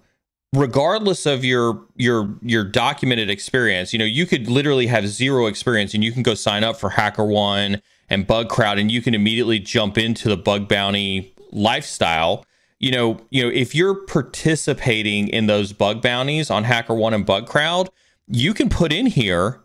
regardless 0.55 1.27
of 1.27 1.45
your 1.45 1.87
your 1.97 2.35
your 2.43 2.65
documented 2.65 3.29
experience 3.29 3.93
you 3.93 3.99
know 3.99 4.05
you 4.05 4.25
could 4.25 4.49
literally 4.49 4.87
have 4.87 5.07
zero 5.07 5.47
experience 5.47 5.93
and 5.93 6.03
you 6.03 6.13
can 6.13 6.23
go 6.23 6.35
sign 6.35 6.65
up 6.65 6.77
for 6.77 6.91
HackerOne 6.91 7.81
and 8.09 8.27
bug 8.27 8.49
crowd 8.49 8.79
and 8.79 8.91
you 8.91 9.03
can 9.03 9.15
immediately 9.15 9.59
jump 9.59 9.99
into 9.99 10.29
the 10.29 10.37
bug 10.37 10.69
bounty 10.69 11.35
lifestyle. 11.53 12.45
You 12.79 12.93
know 12.93 13.21
you 13.31 13.43
know 13.43 13.51
if 13.51 13.75
you're 13.75 14.07
participating 14.07 15.29
in 15.29 15.47
those 15.47 15.73
bug 15.73 16.01
bounties 16.01 16.51
on 16.51 16.65
HackerOne 16.65 17.15
and 17.15 17.27
bug 17.27 17.47
crowd 17.47 17.91
you 18.29 18.55
can 18.55 18.69
put 18.69 18.93
in 18.93 19.07
here 19.07 19.65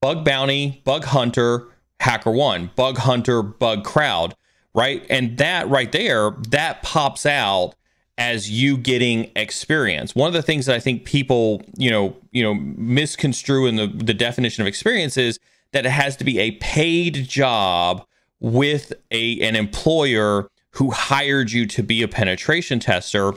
bug 0.00 0.24
bounty 0.24 0.82
bug 0.84 1.04
hunter 1.04 1.68
HackerOne 2.00 2.74
bug 2.74 2.98
hunter 2.98 3.42
bug 3.42 3.84
crowd 3.84 4.34
right? 4.76 5.04
And 5.08 5.38
that 5.38 5.68
right 5.68 5.90
there, 5.90 6.32
that 6.50 6.82
pops 6.82 7.26
out 7.26 7.74
as 8.18 8.50
you 8.50 8.76
getting 8.76 9.30
experience. 9.34 10.14
One 10.14 10.28
of 10.28 10.34
the 10.34 10.42
things 10.42 10.66
that 10.66 10.76
I 10.76 10.80
think 10.80 11.04
people, 11.04 11.62
you 11.76 11.90
know, 11.90 12.14
you 12.30 12.44
know, 12.44 12.54
misconstrue 12.54 13.66
in 13.66 13.76
the, 13.76 13.86
the 13.88 14.14
definition 14.14 14.62
of 14.62 14.68
experience 14.68 15.16
is 15.16 15.40
that 15.72 15.86
it 15.86 15.90
has 15.90 16.16
to 16.16 16.24
be 16.24 16.38
a 16.38 16.52
paid 16.52 17.26
job 17.26 18.06
with 18.38 18.92
a 19.10 19.40
an 19.40 19.56
employer 19.56 20.50
who 20.72 20.90
hired 20.90 21.50
you 21.50 21.66
to 21.66 21.82
be 21.82 22.02
a 22.02 22.08
penetration 22.08 22.78
tester. 22.78 23.32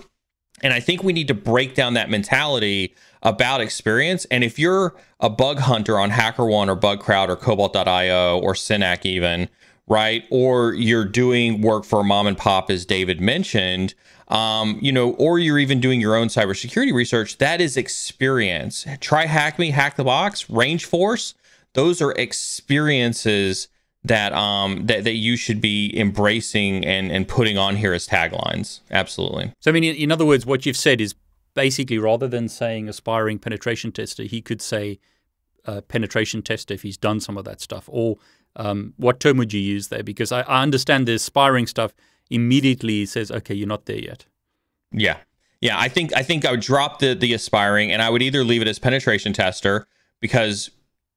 And 0.62 0.74
I 0.74 0.81
think 0.81 1.03
we 1.03 1.13
need 1.13 1.29
to 1.29 1.34
break 1.34 1.74
down 1.74 1.93
that 1.93 2.10
mentality 2.10 2.93
about 3.24 3.62
experience. 3.62 4.25
And 4.25 4.43
if 4.43 4.60
you're 4.60 4.93
a 5.21 5.30
bug 5.30 5.60
hunter 5.60 5.97
on 5.97 6.12
HackerOne 6.12 6.67
or 6.67 6.75
BugCrowd 6.75 7.30
or 7.30 7.38
Cobalt.io 7.38 8.39
or 8.39 8.54
Synack 8.54 9.06
even, 9.06 9.47
right? 9.89 10.23
Or 10.30 10.73
you're 10.73 11.06
doing 11.06 11.62
work 11.62 11.84
for 11.84 12.04
mom 12.04 12.28
and 12.28 12.38
pop, 12.38 12.69
as 12.69 12.86
David 12.86 13.19
mentioned, 13.19 13.95
um, 14.28 14.78
you 14.82 14.91
know, 14.91 15.12
or 15.13 15.39
you're 15.39 15.60
even 15.60 15.80
doing 15.82 15.99
your 15.99 16.15
own 16.15 16.28
cybersecurity 16.28 16.93
research. 16.93 17.39
That 17.39 17.60
is 17.60 17.75
experience. 17.75 18.86
Try 19.02 19.25
Hack 19.25 19.58
Me, 19.58 19.71
Hack 19.71 19.95
the 19.95 20.04
Box, 20.04 20.49
Range 20.49 20.86
Force. 20.86 21.34
Those 21.73 22.02
are 22.02 22.12
experiences 22.13 23.67
that 24.04 24.32
um 24.32 24.86
that, 24.86 25.04
that 25.04 25.15
you 25.15 25.36
should 25.36 25.60
be 25.60 25.91
embracing 25.97 26.86
and 26.86 27.12
and 27.12 27.28
putting 27.28 27.58
on 27.58 27.75
here 27.75 27.93
as 27.93 28.08
taglines. 28.08 28.80
Absolutely. 28.89 29.52
So 29.60 29.71
I 29.71 29.73
mean, 29.73 29.84
in 29.84 30.12
other 30.12 30.25
words, 30.25 30.45
what 30.45 30.65
you've 30.65 30.78
said 30.78 31.02
is 31.02 31.15
basically 31.54 31.97
rather 31.97 32.28
than 32.28 32.47
saying 32.47 32.88
aspiring 32.88 33.39
penetration 33.39 33.91
tester, 33.91 34.23
he 34.23 34.41
could 34.41 34.62
say 34.62 34.99
uh, 35.65 35.82
penetration 35.82 36.41
tester 36.41 36.73
if 36.73 36.84
he's 36.84 36.97
done 36.97 37.19
some 37.19 37.38
of 37.38 37.43
that 37.43 37.60
stuff, 37.60 37.89
or 37.91 38.17
um, 38.60 38.93
what 38.98 39.19
term 39.19 39.38
would 39.38 39.54
you 39.54 39.62
use 39.62 39.88
there? 39.88 40.04
Because 40.04 40.32
I, 40.32 40.41
I 40.41 40.62
understand 40.62 41.08
the 41.08 41.13
aspiring 41.13 41.65
stuff 41.65 41.93
immediately 42.30 43.06
says, 43.06 43.32
okay, 43.32 43.56
you're 43.56 43.67
not 43.67 43.86
there 43.86 44.00
yet. 44.00 44.26
Yeah. 44.91 45.17
Yeah, 45.62 45.78
I 45.78 45.89
think 45.89 46.15
I 46.15 46.24
think 46.24 46.45
I 46.45 46.52
would 46.52 46.62
drop 46.62 47.00
the 47.00 47.13
the 47.13 47.34
aspiring 47.34 47.91
and 47.91 48.02
I 48.02 48.10
would 48.10 48.22
either 48.22 48.45
leave 48.45 48.62
it 48.62 48.67
as 48.67 48.80
penetration 48.80 49.34
tester 49.34 49.88
because 50.22 50.72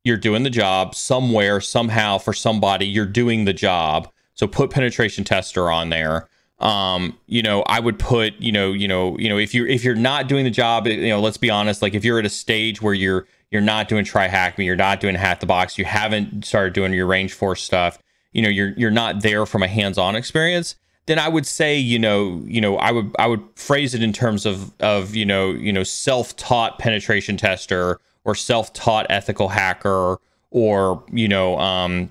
you're 0.04 0.16
doing 0.16 0.42
the 0.42 0.50
job 0.50 0.96
somewhere 0.96 1.60
somehow 1.60 2.18
for 2.18 2.32
somebody 2.32 2.86
you're 2.86 3.06
doing 3.06 3.44
the 3.44 3.52
job. 3.52 4.10
So 4.34 4.48
put 4.48 4.70
penetration 4.70 5.22
tester 5.22 5.70
on 5.70 5.90
there. 5.90 6.28
Um, 6.58 7.18
you 7.26 7.42
know, 7.42 7.62
I 7.62 7.78
would 7.78 7.98
put, 7.98 8.34
you 8.40 8.50
know, 8.50 8.72
you 8.72 8.88
know, 8.88 9.16
you 9.18 9.28
know, 9.28 9.38
if 9.38 9.54
you're 9.54 9.66
if 9.66 9.84
you're 9.84 9.94
not 9.94 10.26
doing 10.26 10.44
the 10.44 10.50
job, 10.50 10.88
you 10.88 11.08
know, 11.08 11.20
let's 11.20 11.36
be 11.36 11.50
honest, 11.50 11.82
like 11.82 11.94
if 11.94 12.04
you're 12.04 12.18
at 12.18 12.26
a 12.26 12.30
stage 12.30 12.82
where 12.82 12.94
you're 12.94 13.26
you're 13.52 13.60
not 13.60 13.86
doing 13.86 14.04
try 14.04 14.26
hack 14.26 14.56
me, 14.56 14.64
you're 14.64 14.74
not 14.74 14.98
doing 14.98 15.14
hack 15.14 15.40
the 15.40 15.46
box, 15.46 15.76
you 15.76 15.84
haven't 15.84 16.44
started 16.44 16.72
doing 16.72 16.92
your 16.92 17.06
range 17.06 17.34
force 17.34 17.62
stuff, 17.62 17.98
you 18.32 18.40
know, 18.40 18.48
you're 18.48 18.72
you're 18.76 18.90
not 18.90 19.22
there 19.22 19.44
from 19.44 19.62
a 19.62 19.68
hands-on 19.68 20.16
experience, 20.16 20.74
then 21.06 21.18
I 21.18 21.28
would 21.28 21.46
say, 21.46 21.76
you 21.76 21.98
know, 21.98 22.42
you 22.46 22.60
know, 22.60 22.78
I 22.78 22.90
would 22.90 23.14
I 23.18 23.26
would 23.26 23.42
phrase 23.54 23.94
it 23.94 24.02
in 24.02 24.12
terms 24.12 24.46
of 24.46 24.72
of, 24.80 25.14
you 25.14 25.26
know, 25.26 25.50
you 25.50 25.72
know, 25.72 25.82
self-taught 25.82 26.78
penetration 26.78 27.36
tester 27.36 28.00
or 28.24 28.34
self-taught 28.34 29.06
ethical 29.10 29.48
hacker 29.48 30.18
or, 30.50 31.04
you 31.12 31.28
know, 31.28 31.58
um, 31.58 32.10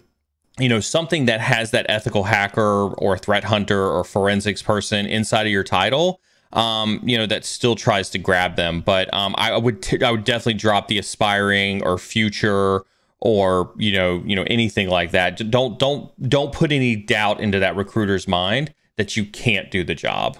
you 0.59 0.69
know, 0.69 0.79
something 0.79 1.25
that 1.25 1.41
has 1.41 1.71
that 1.71 1.87
ethical 1.89 2.23
hacker 2.23 2.89
or 2.93 3.17
threat 3.17 3.45
hunter 3.45 3.89
or 3.89 4.03
forensics 4.03 4.61
person 4.61 5.07
inside 5.07 5.47
of 5.47 5.51
your 5.51 5.63
title 5.63 6.19
um, 6.53 6.99
you 7.03 7.17
know, 7.17 7.25
that 7.25 7.45
still 7.45 7.75
tries 7.75 8.09
to 8.11 8.17
grab 8.17 8.55
them. 8.55 8.81
But 8.81 9.13
um, 9.13 9.35
I 9.37 9.57
would 9.57 9.81
t- 9.81 10.03
I 10.03 10.11
would 10.11 10.23
definitely 10.23 10.55
drop 10.55 10.87
the 10.87 10.97
aspiring 10.97 11.83
or 11.83 11.97
future 11.97 12.83
or 13.19 13.71
you 13.77 13.93
know 13.93 14.23
you 14.25 14.35
know 14.35 14.43
anything 14.47 14.89
like 14.89 15.11
that. 15.11 15.49
Don't 15.49 15.79
don't 15.79 16.29
don't 16.29 16.53
put 16.53 16.71
any 16.71 16.95
doubt 16.95 17.39
into 17.39 17.59
that 17.59 17.75
recruiter's 17.75 18.27
mind 18.27 18.73
that 18.97 19.15
you 19.15 19.25
can't 19.25 19.71
do 19.71 19.83
the 19.83 19.95
job. 19.95 20.37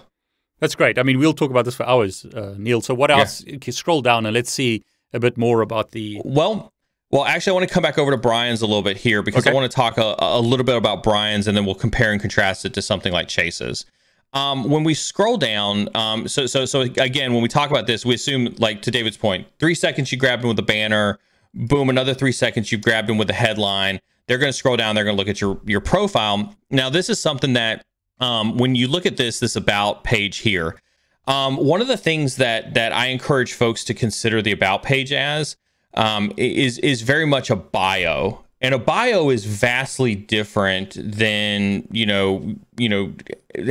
That's 0.59 0.75
great. 0.75 0.99
I 0.99 1.03
mean, 1.03 1.17
we'll 1.17 1.33
talk 1.33 1.49
about 1.49 1.65
this 1.65 1.75
for 1.75 1.87
hours, 1.87 2.23
uh, 2.23 2.53
Neal. 2.57 2.81
So 2.81 2.93
what 2.93 3.09
else? 3.09 3.43
Yeah. 3.45 3.57
Scroll 3.71 4.03
down 4.03 4.27
and 4.27 4.35
let's 4.35 4.51
see 4.51 4.83
a 5.11 5.19
bit 5.19 5.37
more 5.37 5.61
about 5.61 5.91
the. 5.91 6.21
Well, 6.23 6.71
well, 7.09 7.25
actually, 7.25 7.51
I 7.51 7.53
want 7.55 7.67
to 7.67 7.73
come 7.73 7.83
back 7.83 7.97
over 7.97 8.11
to 8.11 8.17
Bryon's 8.17 8.61
a 8.61 8.67
little 8.67 8.83
bit 8.83 8.95
here 8.95 9.23
because 9.23 9.43
okay. 9.43 9.51
I 9.51 9.53
want 9.53 9.69
to 9.69 9.75
talk 9.75 9.97
a, 9.97 10.15
a, 10.19 10.39
little 10.39 10.65
bit 10.65 10.77
about 10.77 11.03
Bryon's, 11.03 11.47
and 11.47 11.57
then 11.57 11.65
we'll 11.65 11.75
compare 11.75 12.11
and 12.11 12.21
contrast 12.21 12.63
it 12.63 12.73
to 12.75 12.81
something 12.81 13.11
like 13.11 13.27
Chase's. 13.27 13.85
Um, 14.33 14.69
when 14.69 14.83
we 14.83 14.93
scroll 14.93 15.37
down, 15.37 15.89
um, 15.95 16.27
so 16.27 16.45
so 16.45 16.65
so 16.65 16.81
again, 16.81 17.33
when 17.33 17.41
we 17.41 17.49
talk 17.49 17.69
about 17.69 17.85
this, 17.85 18.05
we 18.05 18.15
assume 18.15 18.55
like 18.59 18.81
to 18.83 18.91
David's 18.91 19.17
point, 19.17 19.47
three 19.59 19.75
seconds 19.75 20.11
you 20.11 20.17
grabbed 20.17 20.43
him 20.43 20.49
with 20.49 20.59
a 20.59 20.63
banner, 20.63 21.19
boom, 21.53 21.89
another 21.89 22.13
three 22.13 22.31
seconds 22.31 22.71
you 22.71 22.77
grabbed 22.77 23.09
him 23.09 23.17
with 23.17 23.29
a 23.29 23.33
headline. 23.33 23.99
They're 24.27 24.37
going 24.37 24.51
to 24.51 24.57
scroll 24.57 24.77
down. 24.77 24.95
They're 24.95 25.03
going 25.03 25.17
to 25.17 25.21
look 25.21 25.27
at 25.27 25.41
your 25.41 25.59
your 25.65 25.81
profile. 25.81 26.55
Now, 26.69 26.89
this 26.89 27.09
is 27.09 27.19
something 27.19 27.53
that 27.53 27.85
um, 28.21 28.57
when 28.57 28.75
you 28.75 28.87
look 28.87 29.05
at 29.05 29.17
this 29.17 29.39
this 29.39 29.57
about 29.57 30.05
page 30.05 30.37
here, 30.37 30.79
um, 31.27 31.57
one 31.57 31.81
of 31.81 31.87
the 31.87 31.97
things 31.97 32.37
that 32.37 32.73
that 32.75 32.93
I 32.93 33.07
encourage 33.07 33.53
folks 33.53 33.83
to 33.85 33.93
consider 33.93 34.41
the 34.41 34.53
about 34.53 34.83
page 34.83 35.11
as 35.11 35.57
um, 35.95 36.31
is 36.37 36.77
is 36.79 37.01
very 37.01 37.25
much 37.25 37.49
a 37.49 37.55
bio 37.55 38.45
and 38.61 38.75
a 38.75 38.79
bio 38.79 39.29
is 39.29 39.45
vastly 39.45 40.13
different 40.15 40.95
than 40.97 41.87
you 41.91 42.05
know 42.05 42.55
you 42.77 42.87
know 42.87 43.13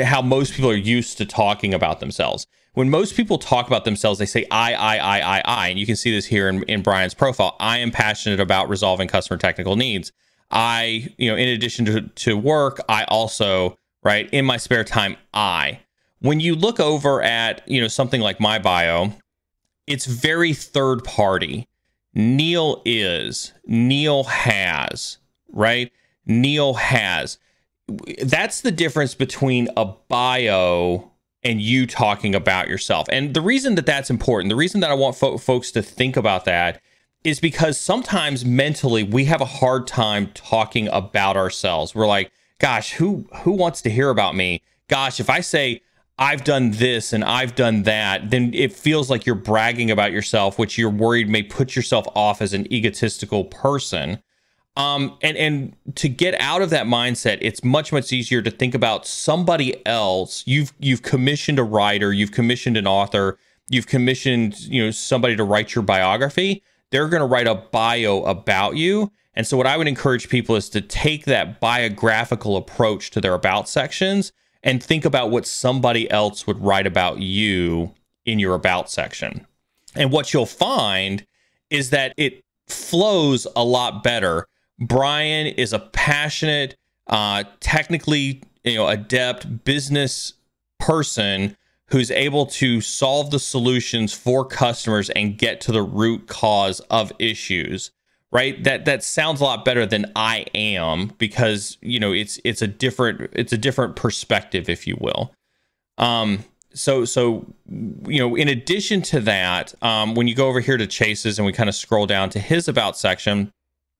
how 0.04 0.20
most 0.20 0.52
people 0.54 0.70
are 0.70 0.74
used 0.74 1.16
to 1.18 1.24
talking 1.26 1.72
about 1.72 2.00
themselves. 2.00 2.46
When 2.74 2.88
most 2.88 3.16
people 3.16 3.38
talk 3.38 3.66
about 3.66 3.84
themselves 3.84 4.18
they 4.18 4.26
say 4.26 4.44
i 4.50 4.74
i 4.74 4.96
i 4.96 5.20
i 5.20 5.42
i. 5.44 5.68
And 5.68 5.78
you 5.78 5.86
can 5.86 5.96
see 5.96 6.10
this 6.10 6.26
here 6.26 6.48
in, 6.48 6.62
in 6.64 6.82
bryon's 6.82 7.14
profile. 7.14 7.56
I 7.60 7.78
am 7.78 7.90
passionate 7.90 8.40
about 8.40 8.68
resolving 8.68 9.08
customer 9.08 9.38
technical 9.38 9.76
needs. 9.76 10.12
I 10.50 11.08
you 11.16 11.30
know 11.30 11.36
in 11.36 11.48
addition 11.48 11.84
to, 11.86 12.00
to 12.00 12.36
work 12.36 12.80
i 12.88 13.04
also 13.04 13.78
right 14.02 14.28
in 14.32 14.44
my 14.44 14.56
spare 14.56 14.84
time 14.84 15.16
i. 15.32 15.80
When 16.22 16.40
you 16.40 16.54
look 16.54 16.80
over 16.80 17.22
at 17.22 17.62
you 17.68 17.80
know 17.80 17.88
something 17.88 18.20
like 18.20 18.40
my 18.40 18.58
bio 18.58 19.12
it's 19.86 20.06
very 20.06 20.52
third 20.52 21.02
party 21.04 21.66
Neal 22.14 22.82
is, 22.84 23.52
Neal 23.66 24.24
has, 24.24 25.18
right? 25.52 25.92
Neal 26.26 26.74
has. 26.74 27.38
That's 28.22 28.60
the 28.60 28.72
difference 28.72 29.14
between 29.14 29.68
a 29.76 29.84
bio 29.84 31.10
and 31.42 31.60
you 31.60 31.86
talking 31.86 32.34
about 32.34 32.68
yourself. 32.68 33.06
And 33.10 33.34
the 33.34 33.40
reason 33.40 33.74
that 33.76 33.86
that's 33.86 34.10
important, 34.10 34.50
the 34.50 34.56
reason 34.56 34.80
that 34.80 34.90
I 34.90 34.94
want 34.94 35.16
fo- 35.16 35.38
folks 35.38 35.70
to 35.72 35.82
think 35.82 36.16
about 36.16 36.44
that 36.44 36.80
is 37.24 37.40
because 37.40 37.78
sometimes 37.78 38.44
mentally 38.44 39.02
we 39.02 39.26
have 39.26 39.40
a 39.40 39.46
hard 39.46 39.86
time 39.86 40.30
talking 40.34 40.88
about 40.88 41.36
ourselves. 41.36 41.94
We're 41.94 42.06
like, 42.06 42.32
gosh, 42.58 42.92
who 42.92 43.26
who 43.42 43.52
wants 43.52 43.82
to 43.82 43.90
hear 43.90 44.10
about 44.10 44.34
me? 44.34 44.62
Gosh, 44.88 45.20
if 45.20 45.30
I 45.30 45.40
say 45.40 45.82
I've 46.20 46.44
done 46.44 46.72
this 46.72 47.14
and 47.14 47.24
I've 47.24 47.54
done 47.54 47.84
that, 47.84 48.30
then 48.30 48.52
it 48.52 48.74
feels 48.74 49.08
like 49.08 49.24
you're 49.24 49.34
bragging 49.34 49.90
about 49.90 50.12
yourself, 50.12 50.58
which 50.58 50.76
you're 50.76 50.90
worried 50.90 51.30
may 51.30 51.42
put 51.42 51.74
yourself 51.74 52.06
off 52.14 52.42
as 52.42 52.52
an 52.52 52.70
egotistical 52.70 53.44
person. 53.44 54.22
Um, 54.76 55.16
and 55.22 55.36
and 55.36 55.76
to 55.96 56.10
get 56.10 56.38
out 56.38 56.60
of 56.60 56.70
that 56.70 56.86
mindset, 56.86 57.38
it's 57.40 57.64
much 57.64 57.90
much 57.90 58.12
easier 58.12 58.42
to 58.42 58.50
think 58.50 58.74
about 58.74 59.06
somebody 59.06 59.84
else. 59.86 60.44
You've 60.46 60.74
you've 60.78 61.02
commissioned 61.02 61.58
a 61.58 61.64
writer, 61.64 62.12
you've 62.12 62.32
commissioned 62.32 62.76
an 62.76 62.86
author, 62.86 63.38
you've 63.68 63.86
commissioned 63.86 64.60
you 64.60 64.84
know 64.84 64.90
somebody 64.90 65.36
to 65.36 65.44
write 65.44 65.74
your 65.74 65.82
biography. 65.82 66.62
They're 66.90 67.08
going 67.08 67.20
to 67.20 67.26
write 67.26 67.46
a 67.46 67.54
bio 67.54 68.22
about 68.24 68.76
you. 68.76 69.10
And 69.34 69.46
so, 69.46 69.56
what 69.56 69.66
I 69.66 69.76
would 69.76 69.88
encourage 69.88 70.28
people 70.28 70.54
is 70.54 70.68
to 70.70 70.80
take 70.80 71.24
that 71.24 71.60
biographical 71.60 72.56
approach 72.56 73.10
to 73.12 73.20
their 73.20 73.34
about 73.34 73.68
sections 73.68 74.32
and 74.62 74.82
think 74.82 75.04
about 75.04 75.30
what 75.30 75.46
somebody 75.46 76.10
else 76.10 76.46
would 76.46 76.60
write 76.60 76.86
about 76.86 77.20
you 77.20 77.94
in 78.24 78.38
your 78.38 78.54
about 78.54 78.90
section. 78.90 79.46
And 79.94 80.12
what 80.12 80.32
you'll 80.32 80.46
find 80.46 81.24
is 81.70 81.90
that 81.90 82.14
it 82.16 82.44
flows 82.68 83.46
a 83.56 83.64
lot 83.64 84.02
better. 84.02 84.46
Bryon 84.78 85.46
is 85.46 85.72
a 85.72 85.78
passionate, 85.78 86.76
uh, 87.06 87.44
technically, 87.60 88.42
you 88.64 88.76
know, 88.76 88.88
adept 88.88 89.64
business 89.64 90.34
person 90.78 91.56
who's 91.86 92.10
able 92.10 92.46
to 92.46 92.80
solve 92.80 93.30
the 93.30 93.38
solutions 93.38 94.12
for 94.12 94.44
customers 94.44 95.10
and 95.10 95.38
get 95.38 95.60
to 95.62 95.72
the 95.72 95.82
root 95.82 96.28
cause 96.28 96.80
of 96.90 97.12
issues 97.18 97.90
right? 98.32 98.62
That 98.64 98.84
that 98.84 99.02
sounds 99.02 99.40
a 99.40 99.44
lot 99.44 99.64
better 99.64 99.86
than 99.86 100.10
i 100.16 100.46
am 100.54 101.12
because 101.18 101.78
you 101.80 101.98
know 101.98 102.12
it's 102.12 102.40
it's 102.44 102.62
a 102.62 102.66
different 102.66 103.30
it's 103.32 103.52
a 103.52 103.58
different 103.58 103.96
perspective 103.96 104.68
if 104.68 104.86
you 104.86 104.96
will. 105.00 105.32
Um 105.98 106.44
so 106.72 107.04
so 107.04 107.46
you 108.06 108.18
know 108.18 108.36
in 108.36 108.48
addition 108.48 109.02
to 109.02 109.20
that 109.20 109.74
um 109.82 110.14
when 110.14 110.28
you 110.28 110.34
go 110.34 110.48
over 110.48 110.60
here 110.60 110.76
to 110.76 110.86
Chase's 110.86 111.38
and 111.38 111.46
we 111.46 111.52
kind 111.52 111.68
of 111.68 111.74
scroll 111.74 112.06
down 112.06 112.30
to 112.30 112.38
his 112.38 112.68
about 112.68 112.96
section 112.96 113.52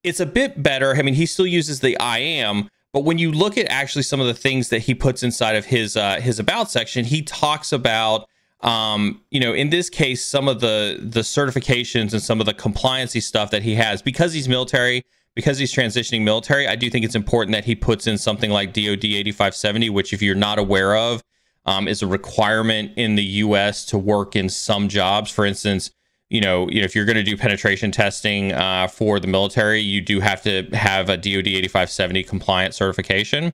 it's 0.02 0.20
a 0.20 0.26
bit 0.26 0.62
better. 0.62 0.94
I 0.94 1.02
mean 1.02 1.14
he 1.14 1.26
still 1.26 1.46
uses 1.46 1.80
the 1.80 1.98
i 1.98 2.18
am 2.18 2.68
but 2.92 3.04
when 3.04 3.18
you 3.18 3.32
look 3.32 3.58
at 3.58 3.66
actually 3.66 4.02
some 4.02 4.20
of 4.20 4.26
the 4.26 4.34
things 4.34 4.68
that 4.68 4.80
he 4.80 4.94
puts 4.94 5.22
inside 5.22 5.56
of 5.56 5.66
his 5.66 5.96
uh 5.96 6.20
his 6.20 6.38
about 6.38 6.70
section 6.70 7.04
he 7.04 7.22
talks 7.22 7.72
about 7.72 8.28
um, 8.62 9.22
you 9.30 9.40
know, 9.40 9.54
in 9.54 9.70
this 9.70 9.88
case, 9.88 10.24
some 10.24 10.48
of 10.48 10.60
the 10.60 10.98
the 11.00 11.20
certifications 11.20 12.12
and 12.12 12.22
some 12.22 12.40
of 12.40 12.46
the 12.46 12.54
compliancy 12.54 13.22
stuff 13.22 13.50
that 13.50 13.62
he 13.62 13.74
has 13.76 14.02
because 14.02 14.32
he's 14.32 14.48
military, 14.48 15.02
because 15.34 15.58
he's 15.58 15.72
transitioning 15.72 16.22
military. 16.22 16.68
I 16.68 16.76
do 16.76 16.90
think 16.90 17.04
it's 17.04 17.14
important 17.14 17.54
that 17.54 17.64
he 17.64 17.74
puts 17.74 18.06
in 18.06 18.18
something 18.18 18.50
like 18.50 18.72
DoD 18.72 19.04
8570, 19.04 19.90
which, 19.90 20.12
if 20.12 20.20
you're 20.20 20.34
not 20.34 20.58
aware 20.58 20.94
of, 20.94 21.22
um, 21.64 21.88
is 21.88 22.02
a 22.02 22.06
requirement 22.06 22.92
in 22.96 23.14
the 23.14 23.22
U.S. 23.22 23.86
to 23.86 23.98
work 23.98 24.36
in 24.36 24.50
some 24.50 24.88
jobs. 24.88 25.30
For 25.30 25.46
instance, 25.46 25.90
you 26.28 26.42
know, 26.42 26.68
you 26.68 26.80
know 26.80 26.84
if 26.84 26.94
you're 26.94 27.06
going 27.06 27.16
to 27.16 27.22
do 27.22 27.38
penetration 27.38 27.92
testing 27.92 28.52
uh, 28.52 28.88
for 28.88 29.18
the 29.18 29.26
military, 29.26 29.80
you 29.80 30.02
do 30.02 30.20
have 30.20 30.42
to 30.42 30.64
have 30.74 31.08
a 31.08 31.16
DoD 31.16 31.48
8570 31.48 32.24
compliant 32.24 32.74
certification. 32.74 33.52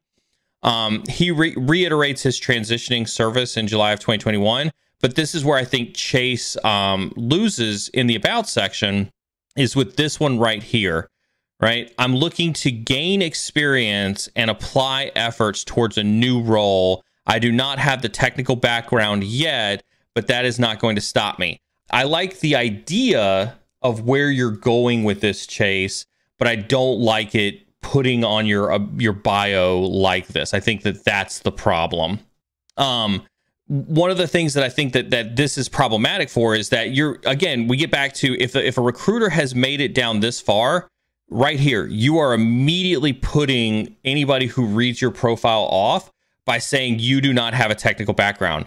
Um, 0.64 1.04
he 1.08 1.30
re- 1.30 1.54
reiterates 1.56 2.24
his 2.24 2.40
transitioning 2.40 3.08
service 3.08 3.56
in 3.56 3.68
July 3.68 3.92
of 3.92 4.00
2021 4.00 4.72
but 5.00 5.14
this 5.14 5.34
is 5.34 5.44
where 5.44 5.58
I 5.58 5.64
think 5.64 5.94
Chase 5.94 6.56
um, 6.64 7.12
loses 7.16 7.88
in 7.88 8.06
the 8.06 8.16
about 8.16 8.48
section 8.48 9.10
is 9.56 9.76
with 9.76 9.96
this 9.96 10.20
one 10.20 10.38
right 10.38 10.62
here, 10.62 11.08
right? 11.60 11.92
I'm 11.98 12.14
looking 12.14 12.52
to 12.54 12.70
gain 12.70 13.22
experience 13.22 14.28
and 14.36 14.50
apply 14.50 15.12
efforts 15.14 15.64
towards 15.64 15.98
a 15.98 16.04
new 16.04 16.42
role. 16.42 17.02
I 17.26 17.38
do 17.38 17.50
not 17.52 17.78
have 17.78 18.02
the 18.02 18.08
technical 18.08 18.56
background 18.56 19.24
yet, 19.24 19.82
but 20.14 20.26
that 20.28 20.44
is 20.44 20.58
not 20.58 20.78
going 20.78 20.96
to 20.96 21.02
stop 21.02 21.38
me. 21.38 21.60
I 21.90 22.04
like 22.04 22.40
the 22.40 22.56
idea 22.56 23.58
of 23.82 24.02
where 24.02 24.30
you're 24.30 24.50
going 24.50 25.04
with 25.04 25.20
this 25.20 25.46
chase, 25.46 26.06
but 26.38 26.48
I 26.48 26.56
don't 26.56 27.00
like 27.00 27.34
it 27.34 27.62
putting 27.82 28.24
on 28.24 28.46
your 28.46 28.72
uh, 28.72 28.80
your 28.96 29.12
bio 29.12 29.80
like 29.80 30.26
this. 30.28 30.52
I 30.52 30.60
think 30.60 30.82
that 30.82 31.04
that's 31.04 31.40
the 31.40 31.52
problem. 31.52 32.18
Um, 32.76 33.22
one 33.68 34.10
of 34.10 34.16
the 34.16 34.28
things 34.28 34.54
that 34.54 34.62
I 34.62 34.68
think 34.68 34.92
that 34.92 35.10
that 35.10 35.36
this 35.36 35.58
is 35.58 35.68
problematic 35.68 36.30
for 36.30 36.54
is 36.54 36.68
that 36.68 36.92
you're 36.92 37.18
again 37.24 37.66
we 37.66 37.76
get 37.76 37.90
back 37.90 38.12
to 38.14 38.40
if 38.40 38.54
if 38.54 38.78
a 38.78 38.82
recruiter 38.82 39.28
has 39.28 39.54
made 39.54 39.80
it 39.80 39.94
down 39.94 40.20
this 40.20 40.40
far 40.40 40.88
right 41.28 41.58
here 41.58 41.86
you 41.86 42.18
are 42.18 42.32
immediately 42.32 43.12
putting 43.12 43.96
anybody 44.04 44.46
who 44.46 44.66
reads 44.66 45.02
your 45.02 45.10
profile 45.10 45.66
off 45.70 46.12
by 46.46 46.58
saying 46.58 47.00
you 47.00 47.20
do 47.20 47.34
not 47.34 47.52
have 47.52 47.70
a 47.70 47.74
technical 47.74 48.14
background. 48.14 48.66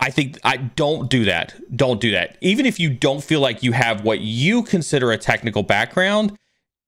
I 0.00 0.10
think 0.10 0.38
I 0.42 0.56
don't 0.56 1.08
do 1.10 1.24
that. 1.26 1.54
Don't 1.76 2.00
do 2.00 2.10
that. 2.12 2.38
Even 2.40 2.66
if 2.66 2.80
you 2.80 2.88
don't 2.90 3.22
feel 3.22 3.40
like 3.40 3.62
you 3.62 3.72
have 3.72 4.04
what 4.04 4.20
you 4.20 4.62
consider 4.62 5.12
a 5.12 5.18
technical 5.18 5.62
background, 5.62 6.36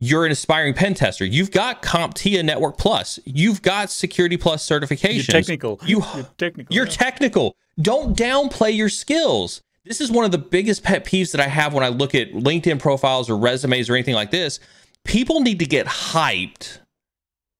you're 0.01 0.25
an 0.25 0.33
aspiring 0.33 0.73
pen 0.73 0.95
tester. 0.95 1.27
You've 1.27 1.51
got 1.51 1.83
CompTIA 1.83 2.43
Network 2.43 2.79
Plus. 2.79 3.21
You've 3.27 3.61
got 3.61 3.91
Security 3.91 4.39
Plus 4.39 4.67
certifications. 4.67 5.29
You're 5.29 5.41
technical. 5.41 5.81
You, 5.85 6.01
are 6.01 6.29
technical. 6.39 6.75
You're 6.75 6.87
yeah. 6.87 6.93
technical. 6.93 7.55
Don't 7.81 8.17
downplay 8.17 8.75
your 8.75 8.89
skills. 8.89 9.61
This 9.85 10.01
is 10.01 10.11
one 10.11 10.25
of 10.25 10.33
the 10.33 10.39
biggest 10.39 10.83
pet 10.83 11.05
peeves 11.05 11.33
that 11.33 11.41
I 11.41 11.49
have 11.49 11.75
when 11.75 11.85
I 11.85 11.89
look 11.89 12.15
at 12.15 12.33
LinkedIn 12.33 12.81
profiles 12.81 13.29
or 13.29 13.37
resumes 13.37 13.91
or 13.91 13.95
anything 13.95 14.15
like 14.15 14.31
this. 14.31 14.59
People 15.05 15.41
need 15.41 15.59
to 15.59 15.67
get 15.67 15.87
hyped 15.87 16.79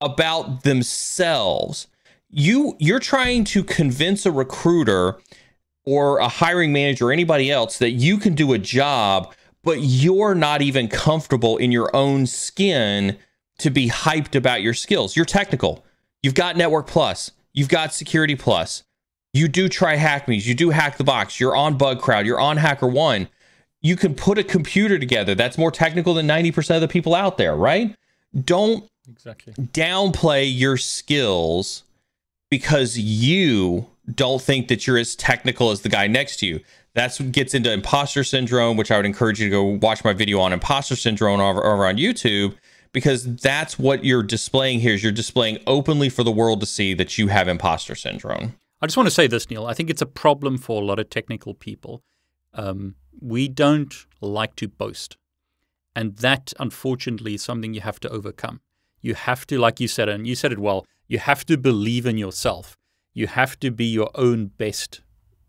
about 0.01 0.63
themselves. 0.63 1.89
You 2.31 2.77
you're 2.79 3.01
trying 3.01 3.45
to 3.45 3.63
convince 3.65 4.25
a 4.25 4.33
recruiter 4.33 5.19
or 5.85 6.19
a 6.19 6.29
hiring 6.29 6.73
manager 6.73 7.09
or 7.09 7.13
anybody 7.13 7.51
else 7.51 7.79
that 7.79 7.91
you 7.91 8.19
can 8.19 8.35
do 8.35 8.53
a 8.53 8.59
job 8.59 9.35
but 9.63 9.81
you're 9.81 10.35
not 10.35 10.63
even 10.63 10.89
comfortable 10.89 11.57
in 11.57 11.73
your 11.73 11.95
own 11.95 12.27
skin 12.27 13.19
to 13.59 13.71
be 13.71 13.89
hyped 13.89 14.35
about 14.35 14.63
your 14.63 14.75
skills. 14.75 15.17
You're 15.17 15.27
technical. 15.27 15.85
You've 16.23 16.35
got 16.35 16.57
Network 16.57 16.87
Plus. 16.87 17.31
You've 17.53 17.69
got 17.69 17.93
Security 17.93 18.35
Plus. 18.35 18.85
You 19.33 19.49
do 19.49 19.69
try 19.69 19.97
HackMe's. 19.97 20.47
You 20.47 20.55
do 20.55 20.71
Hack 20.71 20.97
the 20.97 21.05
Box. 21.05 21.39
You're 21.39 21.57
on 21.57 21.79
BugCrowd. 21.79 22.25
You're 22.25 22.41
on 22.41 22.59
HackerOne. 22.59 23.29
You 23.81 23.97
can 23.97 24.15
put 24.15 24.39
a 24.39 24.45
computer 24.45 24.99
together 24.99 25.35
that's 25.35 25.57
more 25.57 25.71
technical 25.71 26.15
than 26.15 26.27
90% 26.27 26.75
of 26.75 26.81
the 26.81 26.89
people 26.89 27.15
out 27.15 27.39
there, 27.39 27.55
right? 27.55 27.97
Don't 28.45 28.89
exactly 29.09 29.53
downplay 29.55 30.51
your 30.53 30.77
skills 30.77 31.85
because 32.51 32.99
you 32.99 33.87
don't 34.13 34.43
think 34.43 34.69
that 34.69 34.87
you're 34.87 34.99
as 34.99 35.15
technical 35.15 35.71
as 35.71 35.83
the 35.83 35.89
guy 35.89 36.07
next 36.07 36.39
to 36.39 36.47
you. 36.47 36.61
That's 36.95 37.21
what 37.21 37.33
gets 37.33 37.55
into 37.55 37.73
imposter 37.73 38.25
syndrome, 38.25 38.77
which 38.77 38.91
I 38.91 38.97
would 38.97 39.07
encourage 39.07 39.41
you 39.41 39.47
to 39.47 39.51
go 39.51 39.65
watch 39.65 40.05
my 40.05 40.13
video 40.13 40.41
on 40.41 40.53
imposter 40.53 40.97
syndrome 40.97 41.41
over, 41.41 41.65
over 41.65 41.87
on 41.87 41.97
YouTube, 41.97 42.57
because 42.93 43.37
that's 43.37 43.79
what 43.79 44.05
you're 44.05 44.25
displaying 44.25 44.81
here 44.81 44.95
is 44.95 45.03
you're 45.03 45.13
displaying 45.13 45.59
openly 45.67 46.09
for 46.09 46.25
the 46.25 46.33
world 46.33 46.61
to 46.61 46.67
see 46.67 46.95
that 46.95 47.17
you 47.17 47.29
have 47.29 47.47
imposter 47.47 47.95
syndrome. 47.95 48.57
I 48.83 48.87
just 48.87 48.97
want 48.97 49.07
to 49.07 49.15
say 49.15 49.27
this, 49.27 49.49
Neal. 49.51 49.67
I 49.67 49.75
think 49.75 49.91
it's 49.91 50.03
a 50.03 50.07
problem 50.07 50.59
for 50.59 50.83
a 50.83 50.85
lot 50.85 50.99
of 50.99 51.11
technical 51.11 51.55
people. 51.55 52.03
Um, 52.55 52.97
we 53.21 53.47
don't 53.47 53.95
like 54.21 54.57
to 54.57 54.69
boast. 54.69 55.17
And 55.95 56.17
that, 56.17 56.53
unfortunately, 56.59 57.35
is 57.35 57.43
something 57.43 57.75
you 57.75 57.83
have 57.83 58.01
to 58.01 58.09
overcome. 58.09 58.61
You 59.01 59.15
have 59.15 59.47
to, 59.49 59.59
like 59.59 59.81
you 59.81 59.89
said, 59.89 60.09
and 60.09 60.27
you 60.27 60.35
said 60.35 60.53
it 60.53 60.59
well, 60.59 60.87
you 61.07 61.19
have 61.19 61.45
to 61.47 61.57
believe 61.57 62.07
in 62.07 62.19
yourself. 62.19 62.77
You 63.13 63.27
have 63.27 63.59
to 63.61 63.71
be 63.71 63.85
your 63.85 64.11
own 64.15 64.47
best 64.47 65.01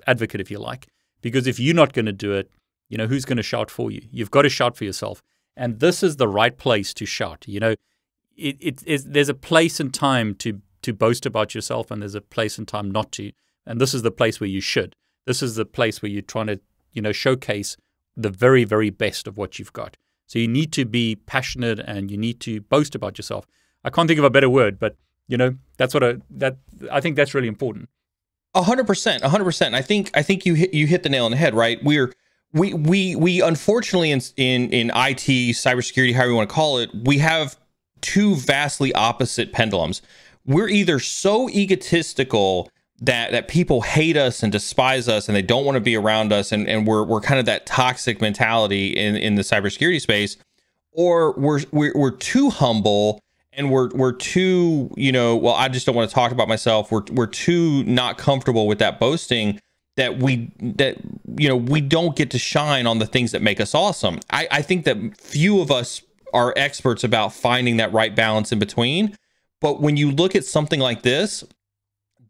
advocate, 0.06 0.42
if 0.42 0.52
you 0.52 0.60
like. 0.60 0.88
Because 1.22 1.48
if 1.48 1.60
you're 1.60 1.76
not 1.76 1.94
going 1.94 2.06
to 2.06 2.12
do 2.12 2.34
it, 2.34 2.52
you 2.90 2.98
know, 2.98 3.08
who's 3.08 3.26
going 3.26 3.38
to 3.38 3.44
shout 3.44 3.72
for 3.72 3.92
you? 3.92 4.02
You've 4.12 4.32
got 4.32 4.42
to 4.42 4.50
shout 4.50 4.76
for 4.76 4.84
yourself. 4.84 5.22
And 5.56 5.80
this 5.80 6.04
is 6.04 6.18
the 6.18 6.28
right 6.28 6.58
place 6.58 6.94
to 6.96 7.06
shout. 7.06 7.46
You 7.48 7.60
know, 7.60 7.76
it, 8.36 8.58
it, 8.60 8.84
it, 8.86 9.04
there's 9.06 9.30
a 9.30 9.34
place 9.34 9.80
and 9.80 9.94
time 9.94 10.36
to, 10.36 10.62
to 10.82 10.94
boast 10.94 11.26
about 11.26 11.54
yourself, 11.56 11.92
and 11.92 12.02
there's 12.02 12.16
a 12.16 12.22
place 12.22 12.58
and 12.58 12.68
time 12.68 12.92
not 12.92 13.12
to. 13.14 13.32
And 13.66 13.80
this 13.80 13.94
is 13.94 14.02
the 14.02 14.12
place 14.12 14.40
where 14.40 14.50
you 14.50 14.62
should. 14.62 14.96
This 15.26 15.44
is 15.44 15.56
the 15.56 15.66
place 15.66 16.02
where 16.02 16.12
you're 16.12 16.22
trying 16.22 16.48
to, 16.48 16.60
you 16.94 17.02
know, 17.02 17.12
showcase 17.12 17.78
the 18.18 18.30
very, 18.30 18.64
very 18.64 18.90
best 18.90 19.28
of 19.28 19.38
what 19.38 19.60
you've 19.60 19.74
got. 19.74 19.98
So 20.28 20.40
you 20.40 20.48
need 20.48 20.72
to 20.74 20.86
be 20.86 21.16
passionate 21.16 21.80
and 21.80 22.10
you 22.10 22.18
need 22.18 22.40
to 22.42 22.62
boast 22.62 22.96
about 22.96 23.18
yourself. 23.18 23.46
I 23.84 23.90
can't 23.90 24.08
think 24.08 24.20
of 24.20 24.26
a 24.26 24.30
better 24.30 24.50
word, 24.50 24.80
but 24.80 24.96
you 25.28 25.38
know, 25.38 25.56
that's 25.78 25.94
what 25.94 26.04
I 26.04 26.16
that 26.30 26.58
I 26.92 27.00
think 27.02 27.16
that's 27.16 27.34
really 27.34 27.48
important. 27.48 27.90
Hundred 28.54 28.86
percent, 28.86 29.24
hundred 29.24 29.46
percent. 29.46 29.76
I 29.76 29.82
think 29.82 30.12
I 30.14 30.24
think 30.24 30.46
you 30.46 30.56
hit 30.56 30.74
you 30.74 30.86
hit 30.86 31.04
the 31.04 31.10
nail 31.10 31.26
on 31.26 31.32
the 31.32 31.38
head. 31.38 31.56
Right, 31.56 31.82
we're 31.84 32.14
we 32.52 32.74
we 32.74 33.16
we 33.16 33.42
unfortunately 33.42 34.12
in 34.12 34.22
in 34.36 34.70
in 34.72 34.90
IT 34.90 35.56
cybersecurity, 35.56 36.14
however 36.14 36.32
you 36.32 36.36
want 36.36 36.50
to 36.50 36.54
call 36.54 36.78
it, 36.80 36.90
we 36.94 37.20
have 37.20 37.58
two 38.02 38.36
vastly 38.36 38.94
opposite 38.94 39.54
pendulums. 39.54 40.02
We're 40.46 40.68
either 40.68 41.00
so 41.00 41.50
egotistical 41.50 42.70
that 43.00 43.32
that 43.32 43.48
people 43.48 43.82
hate 43.82 44.18
us 44.18 44.44
and 44.44 44.52
despise 44.52 45.08
us 45.08 45.30
and 45.30 45.36
they 45.36 45.42
don't 45.42 45.64
want 45.64 45.78
to 45.78 45.82
be 45.82 45.96
around 45.96 46.34
us 46.34 46.52
and, 46.52 46.68
and 46.68 46.86
we're 46.86 47.04
we're 47.04 47.22
kind 47.22 47.40
of 47.40 47.46
that 47.46 47.66
toxic 47.66 48.20
mentality 48.20 48.88
in, 48.88 49.16
in 49.16 49.36
the 49.36 49.44
cybersecurity 49.44 50.02
space, 50.02 50.36
or 50.92 51.34
we're, 51.40 51.62
we're 51.72 51.94
we're 51.96 52.12
too 52.12 52.50
humble 52.50 53.22
and 53.54 53.70
we're 53.70 53.90
we're 53.90 54.14
too, 54.14 54.92
you 54.96 55.12
know, 55.12 55.36
well, 55.36 55.56
I 55.56 55.68
just 55.68 55.86
don't 55.86 55.96
want 55.96 56.10
to 56.10 56.14
talk 56.14 56.32
about 56.32 56.48
myself. 56.48 56.92
We're 56.92 57.04
we're 57.12 57.28
too 57.28 57.84
not 57.84 58.18
comfortable 58.18 58.68
with 58.68 58.80
that 58.80 59.00
boasting 59.00 59.60
that 59.98 60.20
we 60.20 60.52
that 60.60 60.98
you 61.38 61.50
know 61.50 61.58
we 61.58 61.82
don't 61.82 62.16
get 62.16 62.32
to 62.32 62.40
shine 62.40 62.88
on 62.88 63.00
the 63.00 63.06
things 63.06 63.32
that 63.32 63.42
make 63.42 63.60
us 63.60 63.76
awesome. 63.76 64.20
I, 64.30 64.48
I 64.52 64.62
think 64.62 64.86
that 64.86 65.18
few 65.18 65.62
of 65.62 65.72
us 65.72 66.02
are 66.34 66.54
experts 66.56 67.04
about 67.04 67.34
finding 67.34 67.78
that 67.78 67.92
right 67.92 68.16
balance 68.16 68.52
in 68.52 68.60
between. 68.60 69.16
But 69.60 69.82
when 69.82 69.98
you 69.98 70.12
look 70.12 70.36
at 70.36 70.46
something 70.46 70.80
like 70.80 71.04
this, 71.04 71.44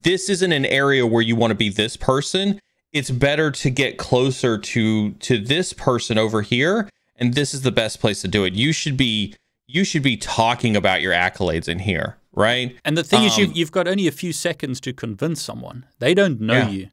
this 0.02 0.30
isn't 0.30 0.52
an 0.52 0.66
area 0.66 1.06
where 1.06 1.22
you 1.22 1.36
want 1.36 1.52
to 1.52 1.56
be 1.56 1.70
this 1.70 1.96
person. 1.96 2.60
It's 2.92 3.12
better 3.12 3.52
to 3.52 3.70
get 3.70 3.98
closer 3.98 4.58
to 4.58 5.12
to 5.12 5.38
this 5.38 5.72
person 5.72 6.18
over 6.18 6.42
here, 6.42 6.90
and 7.16 7.36
this 7.36 7.54
is 7.54 7.62
the 7.62 7.72
best 7.72 8.00
place 8.02 8.22
to 8.22 8.28
do 8.28 8.44
it. 8.44 8.54
You 8.54 8.74
should 8.74 8.98
be 8.98 9.36
you 9.72 9.84
should 9.84 10.04
be 10.04 10.18
talking 10.18 10.76
about 10.76 11.02
your 11.02 11.14
accolades 11.14 11.68
in 11.68 11.80
here, 11.80 12.18
right? 12.34 12.76
And 12.84 12.98
the 12.98 13.04
thing 13.04 13.22
um, 13.22 13.26
is, 13.26 13.38
you've, 13.38 13.56
you've 13.56 13.72
got 13.72 13.88
only 13.88 14.08
a 14.08 14.12
few 14.12 14.34
seconds 14.34 14.82
to 14.82 14.94
convince 14.94 15.42
someone. 15.42 15.86
They 16.00 16.14
don't 16.14 16.42
know 16.42 16.54
yeah. 16.54 16.70
you. 16.70 16.90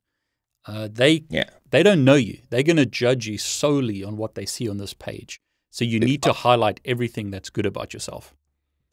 Uh, 0.67 0.88
they 0.91 1.25
yeah. 1.31 1.49
they 1.71 1.83
don't 1.83 2.05
know 2.05 2.14
you. 2.14 2.38
They're 2.51 2.62
going 2.62 2.77
to 2.77 2.87
judge 2.87 3.27
you 3.27 3.38
solely 3.38 4.05
on 4.05 4.17
what 4.17 4.35
they 4.35 4.47
see 4.47 4.69
on 4.69 4.79
this 4.79 4.95
page. 4.95 5.41
So 5.71 5.85
you 5.85 5.99
need 5.99 6.23
to 6.23 6.33
highlight 6.33 6.81
everything 6.85 7.31
that's 7.31 7.51
good 7.51 7.67
about 7.67 7.93
yourself. 7.93 8.35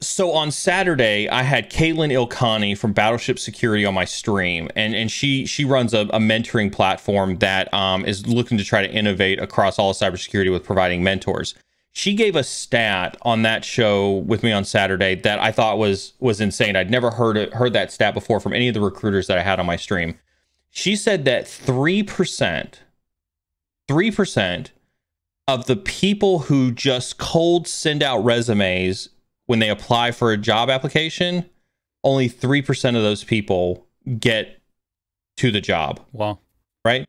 So 0.00 0.32
on 0.32 0.50
Saturday, 0.50 1.26
I 1.28 1.42
had 1.42 1.70
Caitlin 1.70 2.12
Ilkani 2.12 2.76
from 2.76 2.92
Battleship 2.92 3.38
Security 3.38 3.86
on 3.86 3.94
my 3.94 4.04
stream, 4.04 4.68
and 4.76 4.94
and 4.94 5.10
she 5.10 5.46
she 5.46 5.64
runs 5.64 5.94
a, 5.94 6.00
a 6.00 6.18
mentoring 6.18 6.72
platform 6.72 7.38
that 7.38 7.72
um, 7.72 8.04
is 8.04 8.26
looking 8.26 8.58
to 8.58 8.64
try 8.64 8.86
to 8.86 8.92
innovate 8.92 9.40
across 9.40 9.78
all 9.78 9.90
of 9.90 9.96
cybersecurity 9.96 10.52
with 10.52 10.64
providing 10.64 11.02
mentors. 11.02 11.54
She 11.96 12.12
gave 12.12 12.36
a 12.36 12.44
stat 12.44 13.16
on 13.22 13.40
that 13.40 13.64
show 13.64 14.16
with 14.18 14.42
me 14.42 14.52
on 14.52 14.66
Saturday 14.66 15.14
that 15.14 15.38
I 15.38 15.50
thought 15.50 15.78
was 15.78 16.12
was 16.20 16.42
insane. 16.42 16.76
I'd 16.76 16.90
never 16.90 17.10
heard 17.10 17.38
it, 17.38 17.54
heard 17.54 17.72
that 17.72 17.90
stat 17.90 18.12
before 18.12 18.38
from 18.38 18.52
any 18.52 18.68
of 18.68 18.74
the 18.74 18.82
recruiters 18.82 19.28
that 19.28 19.38
I 19.38 19.42
had 19.42 19.58
on 19.58 19.64
my 19.64 19.76
stream. 19.76 20.18
She 20.68 20.94
said 20.94 21.24
that 21.24 21.48
three 21.48 22.02
percent, 22.02 22.82
three 23.88 24.10
percent 24.10 24.72
of 25.48 25.64
the 25.64 25.76
people 25.76 26.40
who 26.40 26.70
just 26.70 27.16
cold 27.16 27.66
send 27.66 28.02
out 28.02 28.18
resumes 28.18 29.08
when 29.46 29.60
they 29.60 29.70
apply 29.70 30.10
for 30.10 30.32
a 30.32 30.36
job 30.36 30.68
application, 30.68 31.48
only 32.04 32.28
3% 32.28 32.88
of 32.96 33.02
those 33.02 33.24
people 33.24 33.86
get 34.18 34.60
to 35.38 35.50
the 35.50 35.62
job. 35.62 36.00
Wow. 36.12 36.40
Right? 36.84 37.06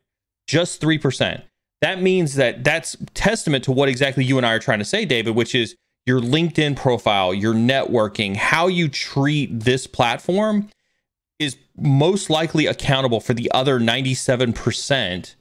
Just 0.47 0.81
3%. 0.81 1.41
That 1.81 2.01
means 2.01 2.35
that 2.35 2.63
that's 2.63 2.95
testament 3.13 3.63
to 3.65 3.71
what 3.71 3.89
exactly 3.89 4.23
you 4.23 4.37
and 4.37 4.45
I 4.45 4.53
are 4.53 4.59
trying 4.59 4.79
to 4.79 4.85
say, 4.85 5.05
David, 5.05 5.35
which 5.35 5.53
is 5.53 5.75
your 6.05 6.19
LinkedIn 6.19 6.75
profile, 6.75 7.33
your 7.33 7.53
networking, 7.53 8.35
how 8.35 8.67
you 8.67 8.87
treat 8.87 9.59
this 9.59 9.85
platform 9.85 10.69
is 11.37 11.57
most 11.77 12.29
likely 12.29 12.65
accountable 12.65 13.19
for 13.19 13.33
the 13.33 13.51
other 13.53 13.79
97% 13.79 15.35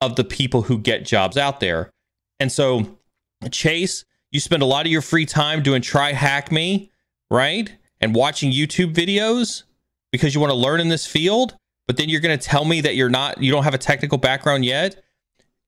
of 0.00 0.16
the 0.16 0.24
people 0.24 0.62
who 0.62 0.78
get 0.78 1.04
jobs 1.04 1.36
out 1.36 1.60
there. 1.60 1.90
And 2.40 2.50
so, 2.50 2.98
Chase, 3.50 4.04
you 4.30 4.40
spend 4.40 4.62
a 4.62 4.66
lot 4.66 4.86
of 4.86 4.92
your 4.92 5.02
free 5.02 5.26
time 5.26 5.62
doing 5.62 5.82
try 5.82 6.12
hack 6.12 6.52
me, 6.52 6.90
right? 7.30 7.74
And 8.00 8.14
watching 8.14 8.52
YouTube 8.52 8.94
videos 8.94 9.64
because 10.12 10.34
you 10.34 10.40
want 10.40 10.50
to 10.52 10.56
learn 10.56 10.80
in 10.80 10.88
this 10.88 11.06
field, 11.06 11.56
but 11.86 11.96
then 11.96 12.08
you're 12.08 12.20
going 12.20 12.38
to 12.38 12.44
tell 12.44 12.64
me 12.64 12.80
that 12.82 12.96
you're 12.96 13.08
not 13.08 13.42
you 13.42 13.50
don't 13.50 13.64
have 13.64 13.74
a 13.74 13.78
technical 13.78 14.18
background 14.18 14.64
yet. 14.64 15.02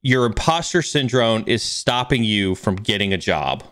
Your 0.09 0.25
imposter 0.25 0.81
syndrome 0.81 1.45
is 1.47 1.63
stopping 1.63 2.25
you 2.25 2.55
from 2.55 2.77
getting 2.77 3.13
a 3.13 3.19
job. 3.19 3.63